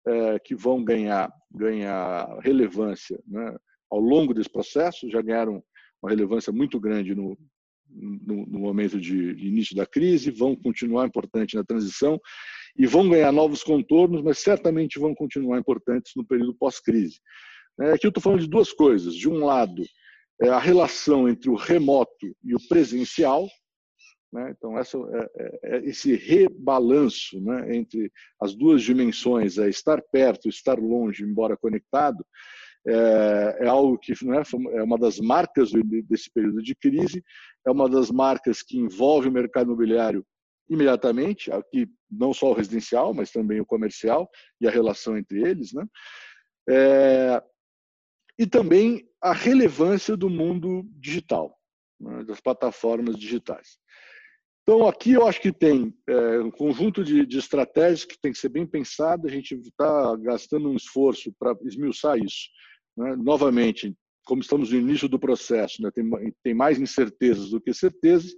[0.07, 3.55] é, que vão ganhar, ganhar relevância né,
[3.95, 5.63] ao longo desse processo, já ganharam
[6.01, 7.37] uma relevância muito grande no,
[7.89, 12.19] no, no momento de, início da crise, vão continuar importantes na transição
[12.77, 17.19] e vão ganhar novos contornos, mas certamente vão continuar importantes no período pós-crise.
[17.79, 19.15] É, aqui eu estou falando de duas coisas.
[19.15, 19.81] De um lado,
[20.41, 23.47] é a relação entre o remoto e o presencial,
[24.35, 24.53] né?
[24.57, 24.97] Então, essa,
[25.63, 32.25] é, esse rebalanço né, entre as duas dimensões, é estar perto, estar longe, embora conectado,
[32.87, 35.71] é, é algo que né, é uma das marcas
[36.07, 37.23] desse período de crise,
[37.65, 40.25] é uma das marcas que envolve o mercado imobiliário
[40.69, 44.29] imediatamente, aqui não só o residencial, mas também o comercial
[44.59, 45.85] e a relação entre eles, né?
[46.67, 47.43] É,
[48.37, 51.57] e também a relevância do mundo digital,
[51.99, 53.77] né, das plataformas digitais.
[54.63, 58.39] Então, aqui eu acho que tem é, um conjunto de, de, estratégias que tem que
[58.39, 62.49] ser bem pensado, a gente está gastando um esforço para esmiuçar isso.
[62.97, 63.15] Né?
[63.15, 65.91] Novamente, como estamos no início do processo, né?
[65.91, 66.09] tem,
[66.43, 68.31] tem, mais incertezas do que certezas,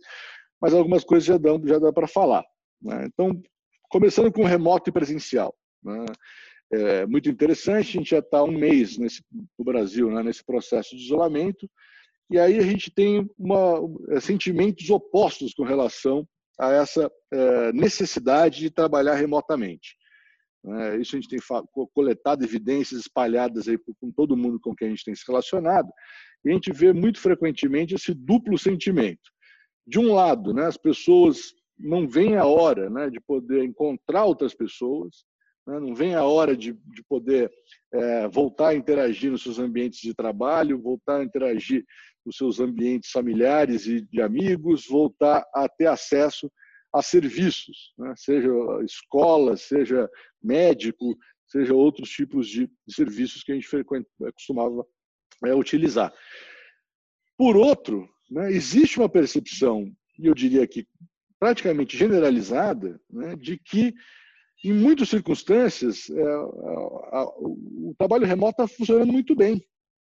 [0.62, 2.43] mas algumas coisas já dão, já dá para falar.
[2.82, 3.08] Né?
[3.08, 3.41] Então,
[3.89, 5.55] começando com remoto e presencial.
[5.84, 6.05] Né?
[6.72, 9.24] É muito interessante, a gente já está um mês nesse,
[9.58, 11.70] no Brasil, né, nesse processo de isolamento,
[12.30, 13.80] e aí a gente tem uma,
[14.10, 16.28] é, sentimentos opostos com relação
[16.60, 19.95] a essa é, necessidade de trabalhar remotamente.
[20.66, 21.39] É, isso a gente tem
[21.93, 25.89] coletado evidências espalhadas aí com todo mundo com quem a gente tem se relacionado,
[26.43, 29.32] e a gente vê muito frequentemente esse duplo sentimento.
[29.86, 34.53] De um lado, né, as pessoas não veem a hora né, de poder encontrar outras
[34.53, 35.24] pessoas,
[35.66, 37.51] né, não vem a hora de, de poder
[37.93, 41.86] é, voltar a interagir nos seus ambientes de trabalho, voltar a interagir
[42.26, 46.51] nos seus ambientes familiares e de amigos, voltar a ter acesso
[46.98, 48.14] a serviços, né?
[48.16, 48.50] seja
[48.84, 50.10] escola, seja
[50.41, 51.18] médico,
[51.48, 53.68] seja outros tipos de, serviços que a gente
[54.34, 54.86] costumava
[55.45, 56.14] é, utilizar.
[57.38, 60.88] Por outro, né, existe uma percepção, e eu diria que
[61.39, 63.93] praticamente generalizada, né, de que
[64.64, 69.64] em muitas circunstâncias é, a, a, o trabalho remoto está funcionando muito bem.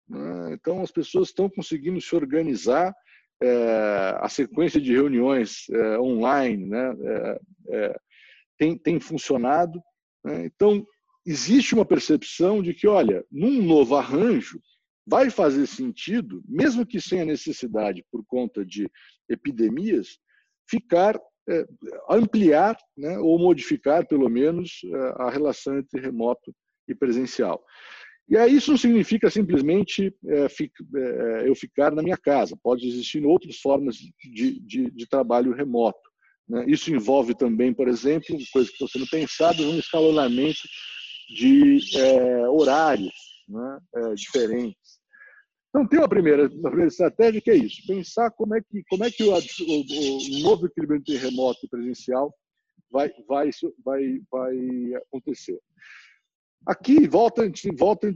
[0.08, 0.54] Né?
[0.54, 2.92] Então, as pessoas estão conseguindo se organizar,
[3.42, 6.96] é, a sequência de reuniões é, online né?
[7.02, 8.00] É, é,
[8.58, 9.80] tem, tem funcionado.
[10.24, 10.46] Né?
[10.46, 10.86] Então,
[11.24, 14.60] existe uma percepção de que, olha, num novo arranjo,
[15.06, 18.88] vai fazer sentido, mesmo que sem a necessidade por conta de
[19.28, 20.18] epidemias,
[20.68, 21.18] ficar
[21.48, 21.66] é,
[22.08, 24.82] ampliar né, ou modificar, pelo menos,
[25.16, 26.54] a relação entre remoto
[26.86, 27.64] e presencial.
[28.30, 32.56] E aí isso não significa simplesmente é, é, eu ficar na minha casa.
[32.62, 35.98] Pode existir outras formas de, de, de trabalho remoto.
[36.48, 36.64] Né?
[36.68, 40.60] Isso envolve também, por exemplo, coisas que estão sendo pensadas, um escalonamento
[41.34, 43.12] de é, horários
[43.48, 43.78] né?
[43.96, 45.00] É, diferentes.
[45.68, 49.04] Então, tem uma primeira, uma primeira estratégia que é isso: pensar como é que, como
[49.04, 52.32] é que o, o, o novo equilíbrio entre remoto e presencial
[52.90, 53.50] vai, vai,
[53.84, 55.58] vai, vai acontecer.
[56.66, 58.14] Aqui volta, volta,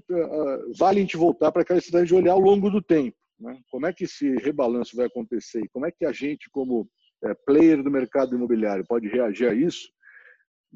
[0.79, 3.17] vale a gente voltar para aquela estratégia de olhar ao longo do tempo.
[3.41, 3.59] Né?
[3.71, 6.89] Como é que esse rebalanço vai acontecer e como é que a gente, como
[7.25, 9.89] é, player do mercado imobiliário, pode reagir a isso?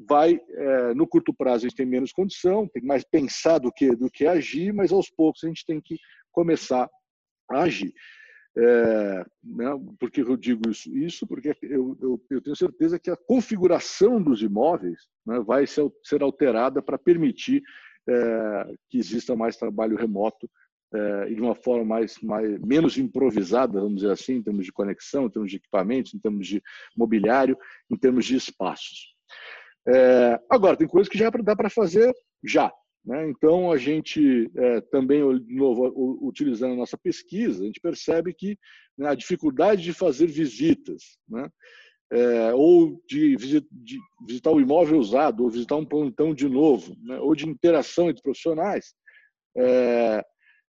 [0.07, 3.95] Vai, é, no curto prazo, a gente tem menos condição, tem mais pensar do que,
[3.95, 5.97] do que agir, mas aos poucos a gente tem que
[6.31, 6.89] começar
[7.51, 7.93] a agir.
[8.61, 10.93] É, né, por que eu digo isso?
[10.97, 15.89] Isso porque eu, eu, eu, tenho certeza que a configuração dos imóveis né, vai ser,
[16.03, 17.63] ser alterada para permitir
[18.09, 20.49] é, que exista mais trabalho remoto
[20.93, 24.73] é, e de uma forma mais, mais, menos improvisada, vamos dizer assim, em termos de
[24.73, 26.61] conexão, em termos de equipamentos, em termos de
[26.97, 27.57] mobiliário,
[27.89, 29.15] em termos de espaços.
[29.87, 32.69] É, agora, tem coisas que já dá para fazer já.
[33.05, 33.29] Né?
[33.29, 35.91] Então, a gente é, também, de novo,
[36.21, 38.57] utilizando a nossa pesquisa, a gente percebe que
[38.97, 41.49] né, a dificuldade de fazer visitas, né?
[42.11, 46.95] É, ou de, visit, de, visitar o imóvel usado, ou visitar um plantão de novo,
[47.03, 47.19] né?
[47.19, 48.95] ou de interação entre profissionais,
[49.55, 50.23] é,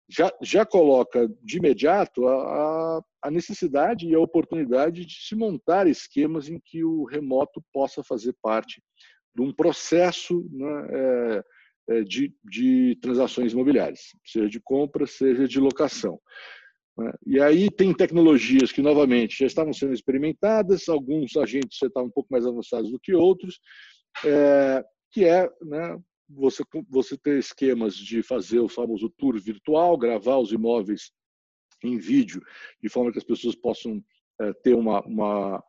[0.10, 6.50] já, já coloca de imediato a, a necessidade e a oportunidade de se montar esquemas
[6.50, 8.82] em que o remoto possa fazer parte
[9.36, 11.44] de um processo né, é,
[12.06, 16.20] de, de transações imobiliárias, seja de compra, seja de locação.
[16.98, 17.12] Né?
[17.26, 22.12] E aí tem tecnologias que, novamente, já estavam sendo experimentadas, alguns agentes já estavam um
[22.12, 23.60] pouco mais avançados do que outros,
[24.26, 25.98] é, que é né,
[26.30, 31.12] você, você ter esquemas de fazer o famoso tour virtual, gravar os imóveis
[31.84, 32.42] em vídeo,
[32.82, 34.04] de forma que as pessoas possam
[34.42, 35.64] é, ter uma, uma,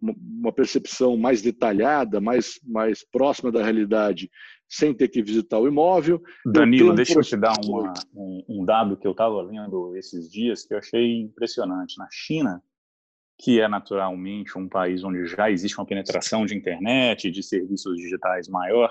[0.00, 4.28] uma percepção mais detalhada, mais, mais próxima da realidade,
[4.72, 6.22] sem ter que visitar o imóvel.
[6.46, 10.64] Danilo, deixa eu te dar uma, um, um dado que eu estava lendo esses dias
[10.64, 11.98] que eu achei impressionante.
[11.98, 12.62] Na China,
[13.38, 18.48] que é naturalmente um país onde já existe uma penetração de internet de serviços digitais
[18.48, 18.90] maior,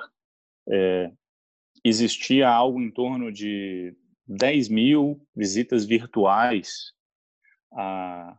[0.70, 1.12] é,
[1.84, 6.94] existia algo em torno de 10 mil visitas virtuais
[7.74, 8.38] a,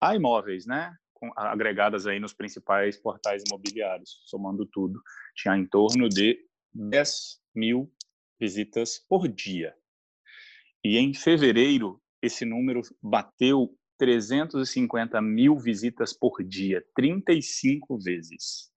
[0.00, 0.92] a imóveis, né?
[1.36, 5.00] agregadas aí nos principais portais imobiliários, somando tudo,
[5.34, 7.92] tinha em torno de 10 mil
[8.40, 9.74] visitas por dia.
[10.84, 18.70] E em fevereiro, esse número bateu 350 mil visitas por dia, 35 vezes.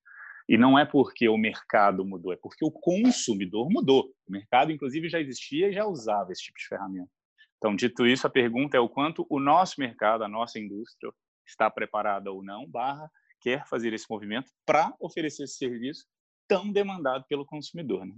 [0.50, 4.12] E não é porque o mercado mudou, é porque o consumidor mudou.
[4.28, 7.10] O mercado, inclusive, já existia e já usava esse tipo de ferramenta.
[7.58, 11.12] Então, dito isso, a pergunta é o quanto o nosso mercado, a nossa indústria,
[11.46, 16.06] está preparada ou não, barra, quer fazer esse movimento para oferecer esse serviço
[16.52, 18.06] tão demandado pelo consumidor.
[18.06, 18.14] Né?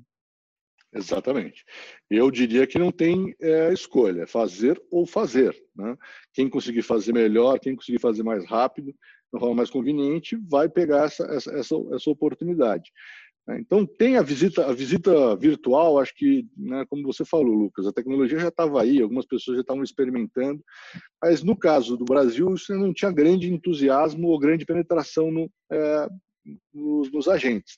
[0.92, 1.64] Exatamente.
[2.10, 5.56] Eu diria que não tem é, escolha, fazer ou fazer.
[5.76, 5.96] Né?
[6.34, 11.06] Quem conseguir fazer melhor, quem conseguir fazer mais rápido, de forma mais conveniente, vai pegar
[11.06, 12.92] essa, essa, essa, essa oportunidade.
[13.48, 13.60] Né?
[13.60, 17.94] Então tem a visita, a visita virtual, acho que, né, como você falou, Lucas, a
[17.94, 20.60] tecnologia já estava aí, algumas pessoas já estavam experimentando,
[21.22, 26.08] mas no caso do Brasil isso não tinha grande entusiasmo ou grande penetração no, é,
[26.74, 27.78] nos, nos, agentes.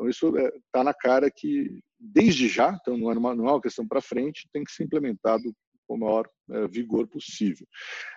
[0.00, 3.48] Então isso está é, tá na cara que desde já, então não é uma, não
[3.48, 5.42] é uma questão para frente, tem que ser implementado
[5.86, 7.66] com o maior é, vigor possível.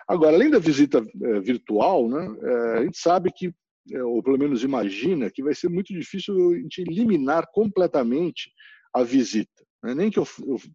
[0.08, 3.52] Agora, além da visita é, virtual, né, é, a gente sabe que
[3.92, 8.50] é, ou pelo menos imagina, que vai ser muito difícil a gente eliminar completamente
[8.94, 9.62] a visita.
[9.82, 9.94] Né?
[9.94, 10.26] Nem que, eu,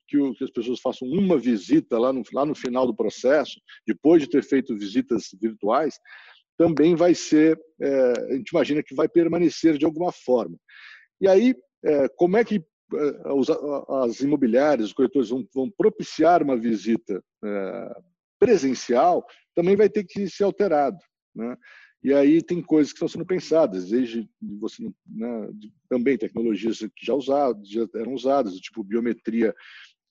[0.08, 4.30] que, as pessoas façam uma visita lá no, lá no final do processo, depois de
[4.30, 5.96] ter feito visitas virtuais,
[6.60, 10.58] também vai ser, é, a gente imagina que vai permanecer de alguma forma.
[11.22, 16.58] E aí, é, como é que é, as imobiliárias, os corretores vão, vão propiciar uma
[16.58, 18.02] visita é,
[18.40, 20.98] presencial, também vai ter que ser alterado.
[21.36, 21.56] Né?
[22.02, 25.50] E aí tem coisas que estão sendo pensadas, desde você né,
[25.90, 29.54] também tecnologias que já usadas, já eram usadas, tipo biometria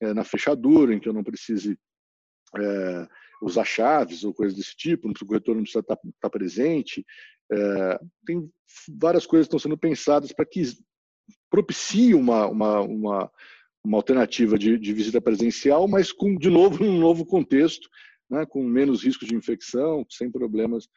[0.01, 1.79] é, na fechadura, em que eu não precise
[2.57, 3.09] é,
[3.43, 7.05] usar chaves ou coisas desse tipo, o corretor não precisa estar, estar presente.
[7.51, 8.51] É, tem
[9.01, 10.63] várias coisas que estão sendo pensadas para que
[11.51, 13.31] propicie uma, uma, uma,
[13.85, 17.89] uma alternativa de, de, visita presencial, mas com de novo um novo contexto,
[18.31, 20.89] né, com menos risco de infecção, sem problemas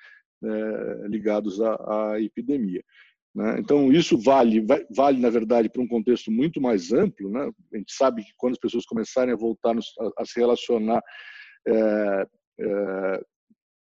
[0.43, 2.83] é, ligados à, à epidemia.
[3.33, 3.57] Né?
[3.59, 7.29] Então, isso vale, vale, na verdade, para um contexto muito mais amplo.
[7.29, 7.49] Né?
[7.73, 11.01] A gente sabe que quando as pessoas começarem a voltar a, a se relacionar
[11.67, 12.27] é,
[12.59, 13.21] é,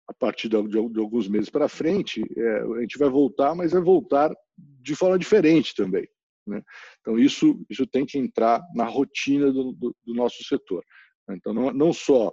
[0.08, 3.72] a partir de, de, de, alguns meses para frente, é, a gente vai voltar, mas
[3.72, 6.08] vai voltar de forma diferente também.
[6.50, 6.62] Né?
[7.02, 10.84] Então, isso, isso tem que entrar na rotina do, do, do nosso setor.
[11.30, 12.32] Então, não, não só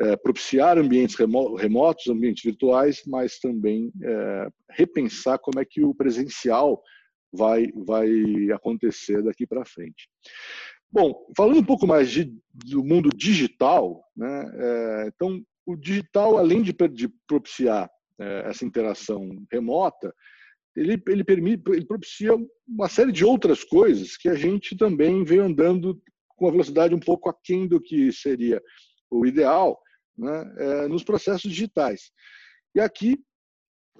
[0.00, 6.82] é, propiciar ambientes remotos, ambientes virtuais, mas também é, repensar como é que o presencial
[7.32, 8.08] vai, vai
[8.52, 10.08] acontecer daqui para frente.
[10.90, 16.62] Bom, falando um pouco mais de, do mundo digital, né, é, então o digital, além
[16.62, 20.14] de, de propiciar é, essa interação remota,
[20.74, 22.32] ele, ele, permite, ele propicia
[22.66, 27.00] uma série de outras coisas que a gente também vem andando com uma velocidade um
[27.00, 28.62] pouco aquém do que seria
[29.10, 29.78] o ideal,
[30.16, 32.10] né, é, nos processos digitais.
[32.74, 33.18] E aqui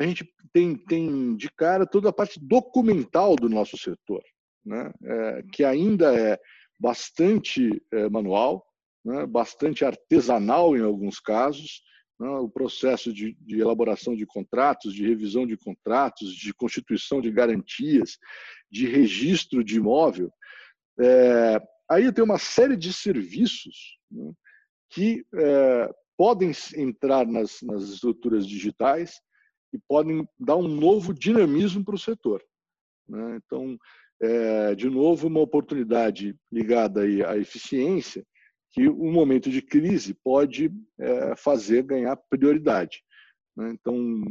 [0.00, 4.22] a gente tem, tem de cara toda a parte documental do nosso setor,
[4.64, 6.38] né, é, que ainda é
[6.80, 8.66] bastante é, manual,
[9.04, 11.82] né, bastante artesanal em alguns casos,
[12.30, 18.18] o processo de, de, elaboração de contratos, de revisão de contratos, de constituição de garantias,
[18.70, 20.30] de registro de imóvel.
[21.00, 21.60] É,
[21.90, 24.32] aí tem uma série de serviços né,
[24.90, 29.20] que é, podem entrar nas, nas estruturas digitais
[29.72, 32.42] e podem dar um novo dinamismo para o setor.
[33.08, 33.40] Né?
[33.44, 33.76] Então,
[34.20, 38.24] é, de novo, uma oportunidade ligada à eficiência
[38.72, 43.02] que um momento de crise pode é, fazer ganhar prioridade.
[43.56, 43.70] Né?
[43.72, 44.22] Então,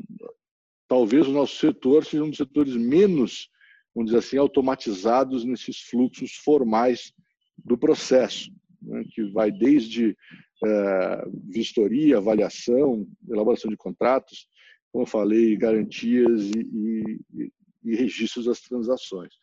[0.87, 3.49] talvez o nosso setor seja um dos setores menos,
[3.93, 7.13] vamos dizer assim, automatizados nesses fluxos formais
[7.57, 9.03] do processo, né?
[9.11, 10.17] que vai desde
[10.65, 14.47] é, vistoria, avaliação, elaboração de contratos,
[14.91, 17.51] como eu falei, garantias e, e,
[17.83, 19.33] e registros das transações.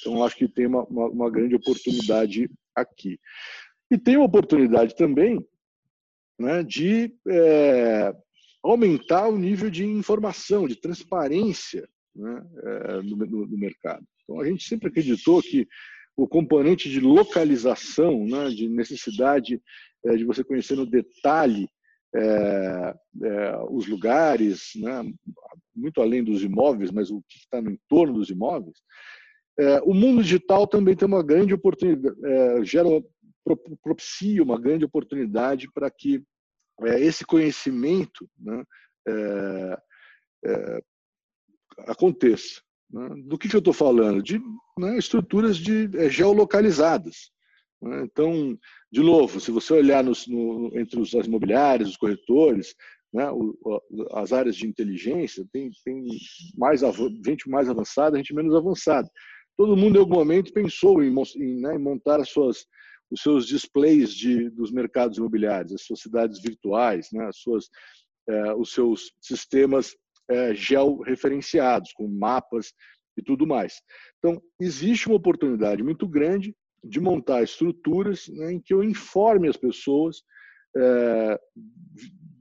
[0.00, 3.18] Então, acho que tem uma, uma, uma, grande oportunidade aqui.
[3.90, 5.44] E tem uma oportunidade também
[6.38, 8.14] né, de é,
[8.62, 14.04] aumentar o nível de informação, de transparência né, é, no, no, no mercado.
[14.22, 15.66] Então, a gente sempre acreditou que
[16.16, 19.60] o componente de localização, né, de necessidade
[20.04, 21.68] é, de você conhecer no detalhe
[22.14, 22.94] é,
[23.70, 25.02] os lugares, né,
[25.74, 28.78] muito além dos imóveis, mas o que está no entorno dos imóveis.
[29.84, 32.16] O mundo digital também tem uma grande oportunidade,
[32.64, 32.88] gera,
[33.82, 36.22] propicia uma grande oportunidade para que
[36.82, 38.64] é, esse conhecimento né,
[41.86, 42.60] aconteça.
[42.90, 43.08] Né?
[43.24, 44.22] Do que, que eu estou falando?
[44.22, 44.40] De
[44.78, 47.30] né, estruturas de, geolocalizadas.
[47.80, 48.02] Né?
[48.04, 48.58] Então,
[48.90, 52.74] de novo, se você olhar nos, no, entre os imobiliários, os corretores,
[53.12, 53.56] né, o,
[54.12, 56.06] as áreas de inteligência, tem, tem
[56.56, 56.80] mais,
[57.24, 59.08] gente mais avançada, gente menos avançada.
[59.56, 62.66] Todo mundo, em algum momento, pensou em, em, né, em montar as suas,
[63.10, 67.68] os seus displays de, dos mercados imobiliários, as suas cidades virtuais, né, as suas,
[68.28, 69.96] eh, os seus sistemas
[70.30, 72.72] eh, georreferenciados, com mapas
[73.16, 73.80] e tudo mais.
[74.18, 79.56] Então, existe uma oportunidade muito grande de montar estruturas né, em que eu informe as
[79.56, 80.22] pessoas
[80.76, 81.40] é,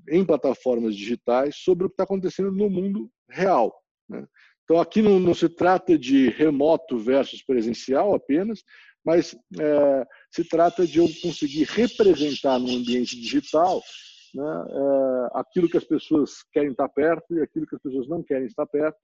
[0.09, 3.74] em plataformas digitais sobre o que está acontecendo no mundo real.
[4.07, 4.26] Né?
[4.63, 8.63] Então, aqui não, não se trata de remoto versus presencial apenas,
[9.05, 13.81] mas é, se trata de eu conseguir representar no ambiente digital
[14.33, 18.23] né, é, aquilo que as pessoas querem estar perto e aquilo que as pessoas não
[18.23, 18.97] querem estar perto,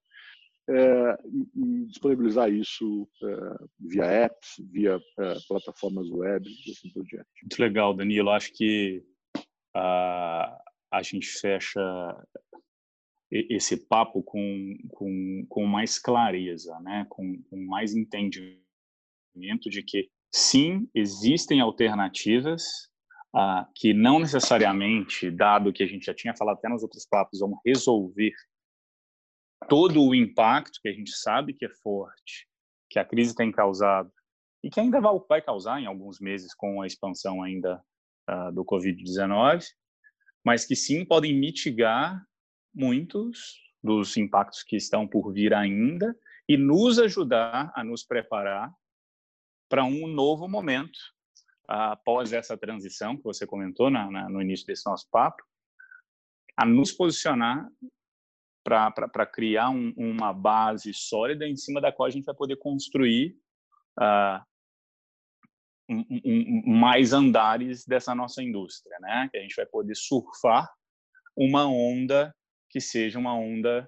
[0.68, 7.04] é, e, e, disponibilizar isso é, via apps, via é, plataformas web e assim por
[7.04, 7.28] diante.
[7.42, 8.32] Muito legal, Danilo.
[8.32, 9.04] Acho que
[9.76, 10.60] a,
[10.92, 11.80] a gente fecha
[13.32, 17.06] esse papo com, com, com mais clareza, né?
[17.10, 18.65] com, com mais entendimento
[19.36, 22.90] de que, sim, existem alternativas
[23.36, 27.40] ah, que não necessariamente, dado que a gente já tinha falado até nos outros papos,
[27.40, 28.34] vão resolver
[29.68, 32.48] todo o impacto que a gente sabe que é forte,
[32.90, 34.12] que a crise tem causado
[34.64, 37.84] e que ainda vai causar em alguns meses com a expansão ainda
[38.30, 39.66] uh, do Covid-19,
[40.44, 42.24] mas que sim podem mitigar
[42.74, 46.16] muitos dos impactos que estão por vir ainda
[46.48, 48.72] e nos ajudar a nos preparar
[49.70, 51.00] para um novo momento
[51.68, 55.44] após essa transição que você comentou na, na, no início desse nosso papo,
[56.56, 57.68] a nos posicionar
[58.64, 63.38] para criar um, uma base sólida em cima da qual a gente vai poder construir
[64.00, 64.44] uh,
[65.88, 69.30] um, um, mais andares dessa nossa indústria, né?
[69.32, 70.72] Que a gente vai poder surfar
[71.38, 72.36] uma onda
[72.70, 73.88] que seja uma onda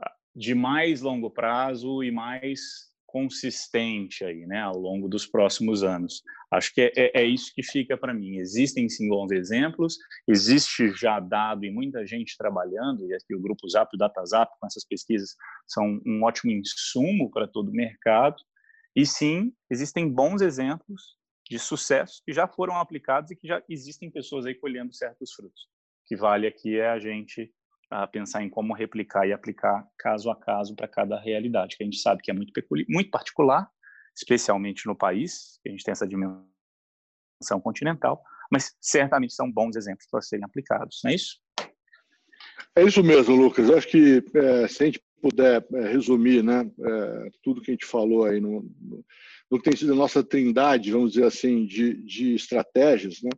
[0.00, 6.22] ah, de mais longo prazo e mais consistente aí, né, ao longo dos próximos anos.
[6.50, 8.36] Acho que é, é, é isso que fica para mim.
[8.36, 9.96] Existem sim bons exemplos,
[10.28, 14.66] existe já dado e muita gente trabalhando, e aqui o Grupo Zap, o DataZap, com
[14.66, 15.34] essas pesquisas,
[15.66, 18.36] são um ótimo insumo para todo o mercado.
[18.94, 21.16] E sim, existem bons exemplos
[21.48, 25.62] de sucesso que já foram aplicados e que já existem pessoas aí colhendo certos frutos.
[26.04, 27.52] O que vale aqui é a gente
[27.90, 31.86] a pensar em como replicar e aplicar caso a caso para cada realidade, que a
[31.86, 32.52] gente sabe que é muito,
[32.88, 33.68] muito particular,
[34.14, 40.06] especialmente no país, que a gente tem essa dimensão continental, mas certamente são bons exemplos
[40.10, 41.38] para serem aplicados, não é isso?
[42.74, 43.70] É isso mesmo, Lucas.
[43.70, 47.86] Acho que é, se a gente puder é, resumir né, é, tudo que a gente
[47.86, 49.04] falou aí no, no,
[49.50, 53.30] no, que tem sido a nossa trindade, vamos dizer assim, de, de estratégias, né,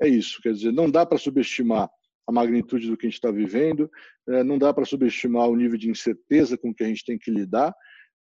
[0.00, 0.40] é isso.
[0.42, 1.90] Quer dizer, não dá para subestimar
[2.26, 3.90] a magnitude do que a gente está vivendo,
[4.28, 7.30] é, não dá para subestimar o nível de incerteza com que a gente tem que
[7.30, 7.74] lidar,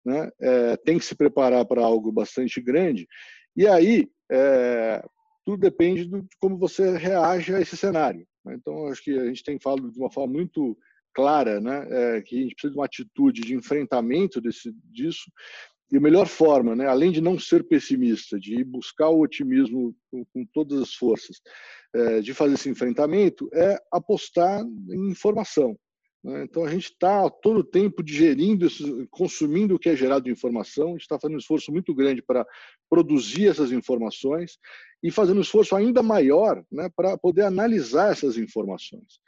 [0.04, 0.30] né?
[0.40, 3.08] É, tem que se preparar para algo bastante grande,
[3.56, 5.04] e aí é,
[5.46, 8.26] tudo depende de como você reage a esse cenário.
[8.46, 8.56] Né?
[8.56, 10.78] Então, acho que a gente tem falado de uma forma muito
[11.14, 15.30] clara, né, é, que a gente precisa de uma atitude de enfrentamento desse, disso,
[15.92, 20.24] e a melhor forma, né, além de não ser pessimista, de buscar o otimismo com,
[20.34, 21.42] com todas as forças,
[21.94, 25.78] é, de fazer esse enfrentamento, é apostar em informação.
[26.24, 26.44] Né?
[26.44, 28.68] Então, a gente está todo o tempo digerindo,
[29.10, 32.22] consumindo o que é gerado de informação, a gente está fazendo um esforço muito grande
[32.22, 32.46] para
[32.90, 34.58] produzir essas informações
[35.04, 39.20] e fazendo um esforço ainda maior né, para poder analisar essas informações.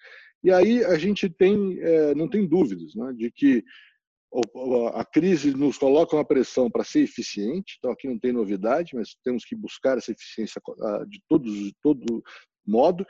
[0.43, 3.64] E aí a gente tem, é, não tem dúvidas né, de que
[4.96, 9.16] a crise nos coloca uma pressão para ser eficiente, então aqui não tem novidade, mas
[9.24, 10.62] temos que buscar essa eficiência
[11.08, 12.24] de todos, de todo
[12.66, 13.06] modo,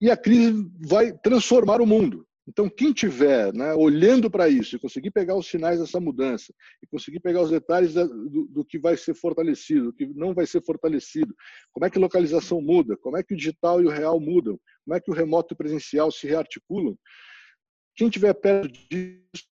[0.00, 0.54] e a crise
[0.86, 2.26] vai transformar o mundo.
[2.48, 6.52] Então, quem tiver né, olhando para isso e conseguir pegar os sinais dessa mudança,
[6.82, 10.46] e conseguir pegar os detalhes do, do, que vai ser fortalecido, do que não vai
[10.46, 11.34] ser fortalecido,
[11.72, 14.96] como é que localização muda, como é que o digital e o real mudam, como
[14.96, 16.96] é que o remoto e o presencial se rearticulam,
[17.94, 19.46] quem tiver perto disso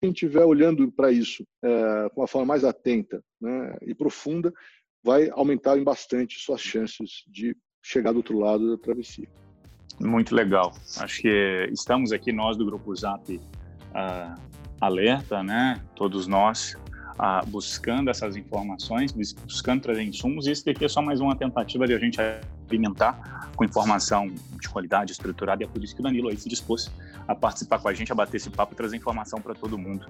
[0.00, 4.52] quem estiver olhando para isso é, com uma forma mais atenta né, e profunda,
[5.02, 9.28] vai aumentar bastante suas chances de chegar do outro lado da travessia.
[10.00, 10.72] Muito legal.
[10.98, 14.40] Acho que estamos aqui, nós do Grupo Zap, uh,
[14.80, 15.82] alerta, né?
[15.96, 16.76] Todos nós,
[17.48, 20.46] buscando essas informações, buscando trazer insumos.
[20.46, 22.18] E isso daqui é só mais uma tentativa de a gente
[22.68, 25.62] alimentar com informação de qualidade, estruturada.
[25.62, 26.90] E é por isso que o Danilo aí se dispôs
[27.26, 30.06] a participar com a gente, a bater esse papo e trazer informação para todo mundo.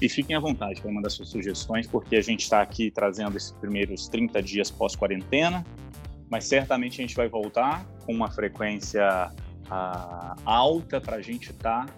[0.00, 3.52] E fiquem à vontade para mandar suas sugestões, porque a gente está aqui trazendo esses
[3.52, 5.64] primeiros 30 dias pós-quarentena,
[6.30, 9.32] mas certamente a gente vai voltar com uma frequência
[9.70, 11.92] uh, alta para a gente estar tá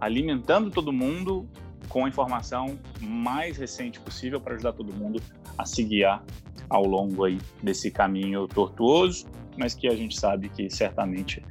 [0.00, 1.48] alimentando todo mundo
[1.92, 5.22] com a informação mais recente possível para ajudar todo mundo
[5.58, 6.24] a se guiar
[6.70, 9.26] ao longo aí desse caminho tortuoso,
[9.58, 11.44] mas que a gente sabe que certamente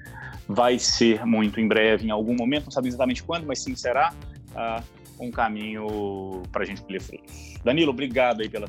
[0.47, 4.15] vai ser muito em breve, em algum momento, não sabe exatamente quando, mas sim será
[4.53, 4.83] uh,
[5.23, 7.53] um caminho para a gente colher frutos.
[7.63, 8.65] Danilo, obrigado aí pela,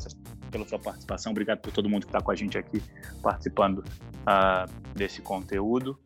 [0.50, 2.82] pela sua participação, obrigado por todo mundo que está com a gente aqui
[3.22, 5.98] participando uh, desse conteúdo.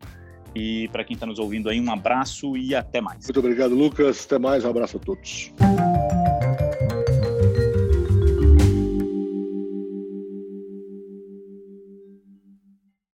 [0.58, 3.24] E para quem está nos ouvindo aí, um abraço e até mais.
[3.24, 4.24] Muito obrigado, Lucas.
[4.24, 5.52] Até mais, um abraço a todos.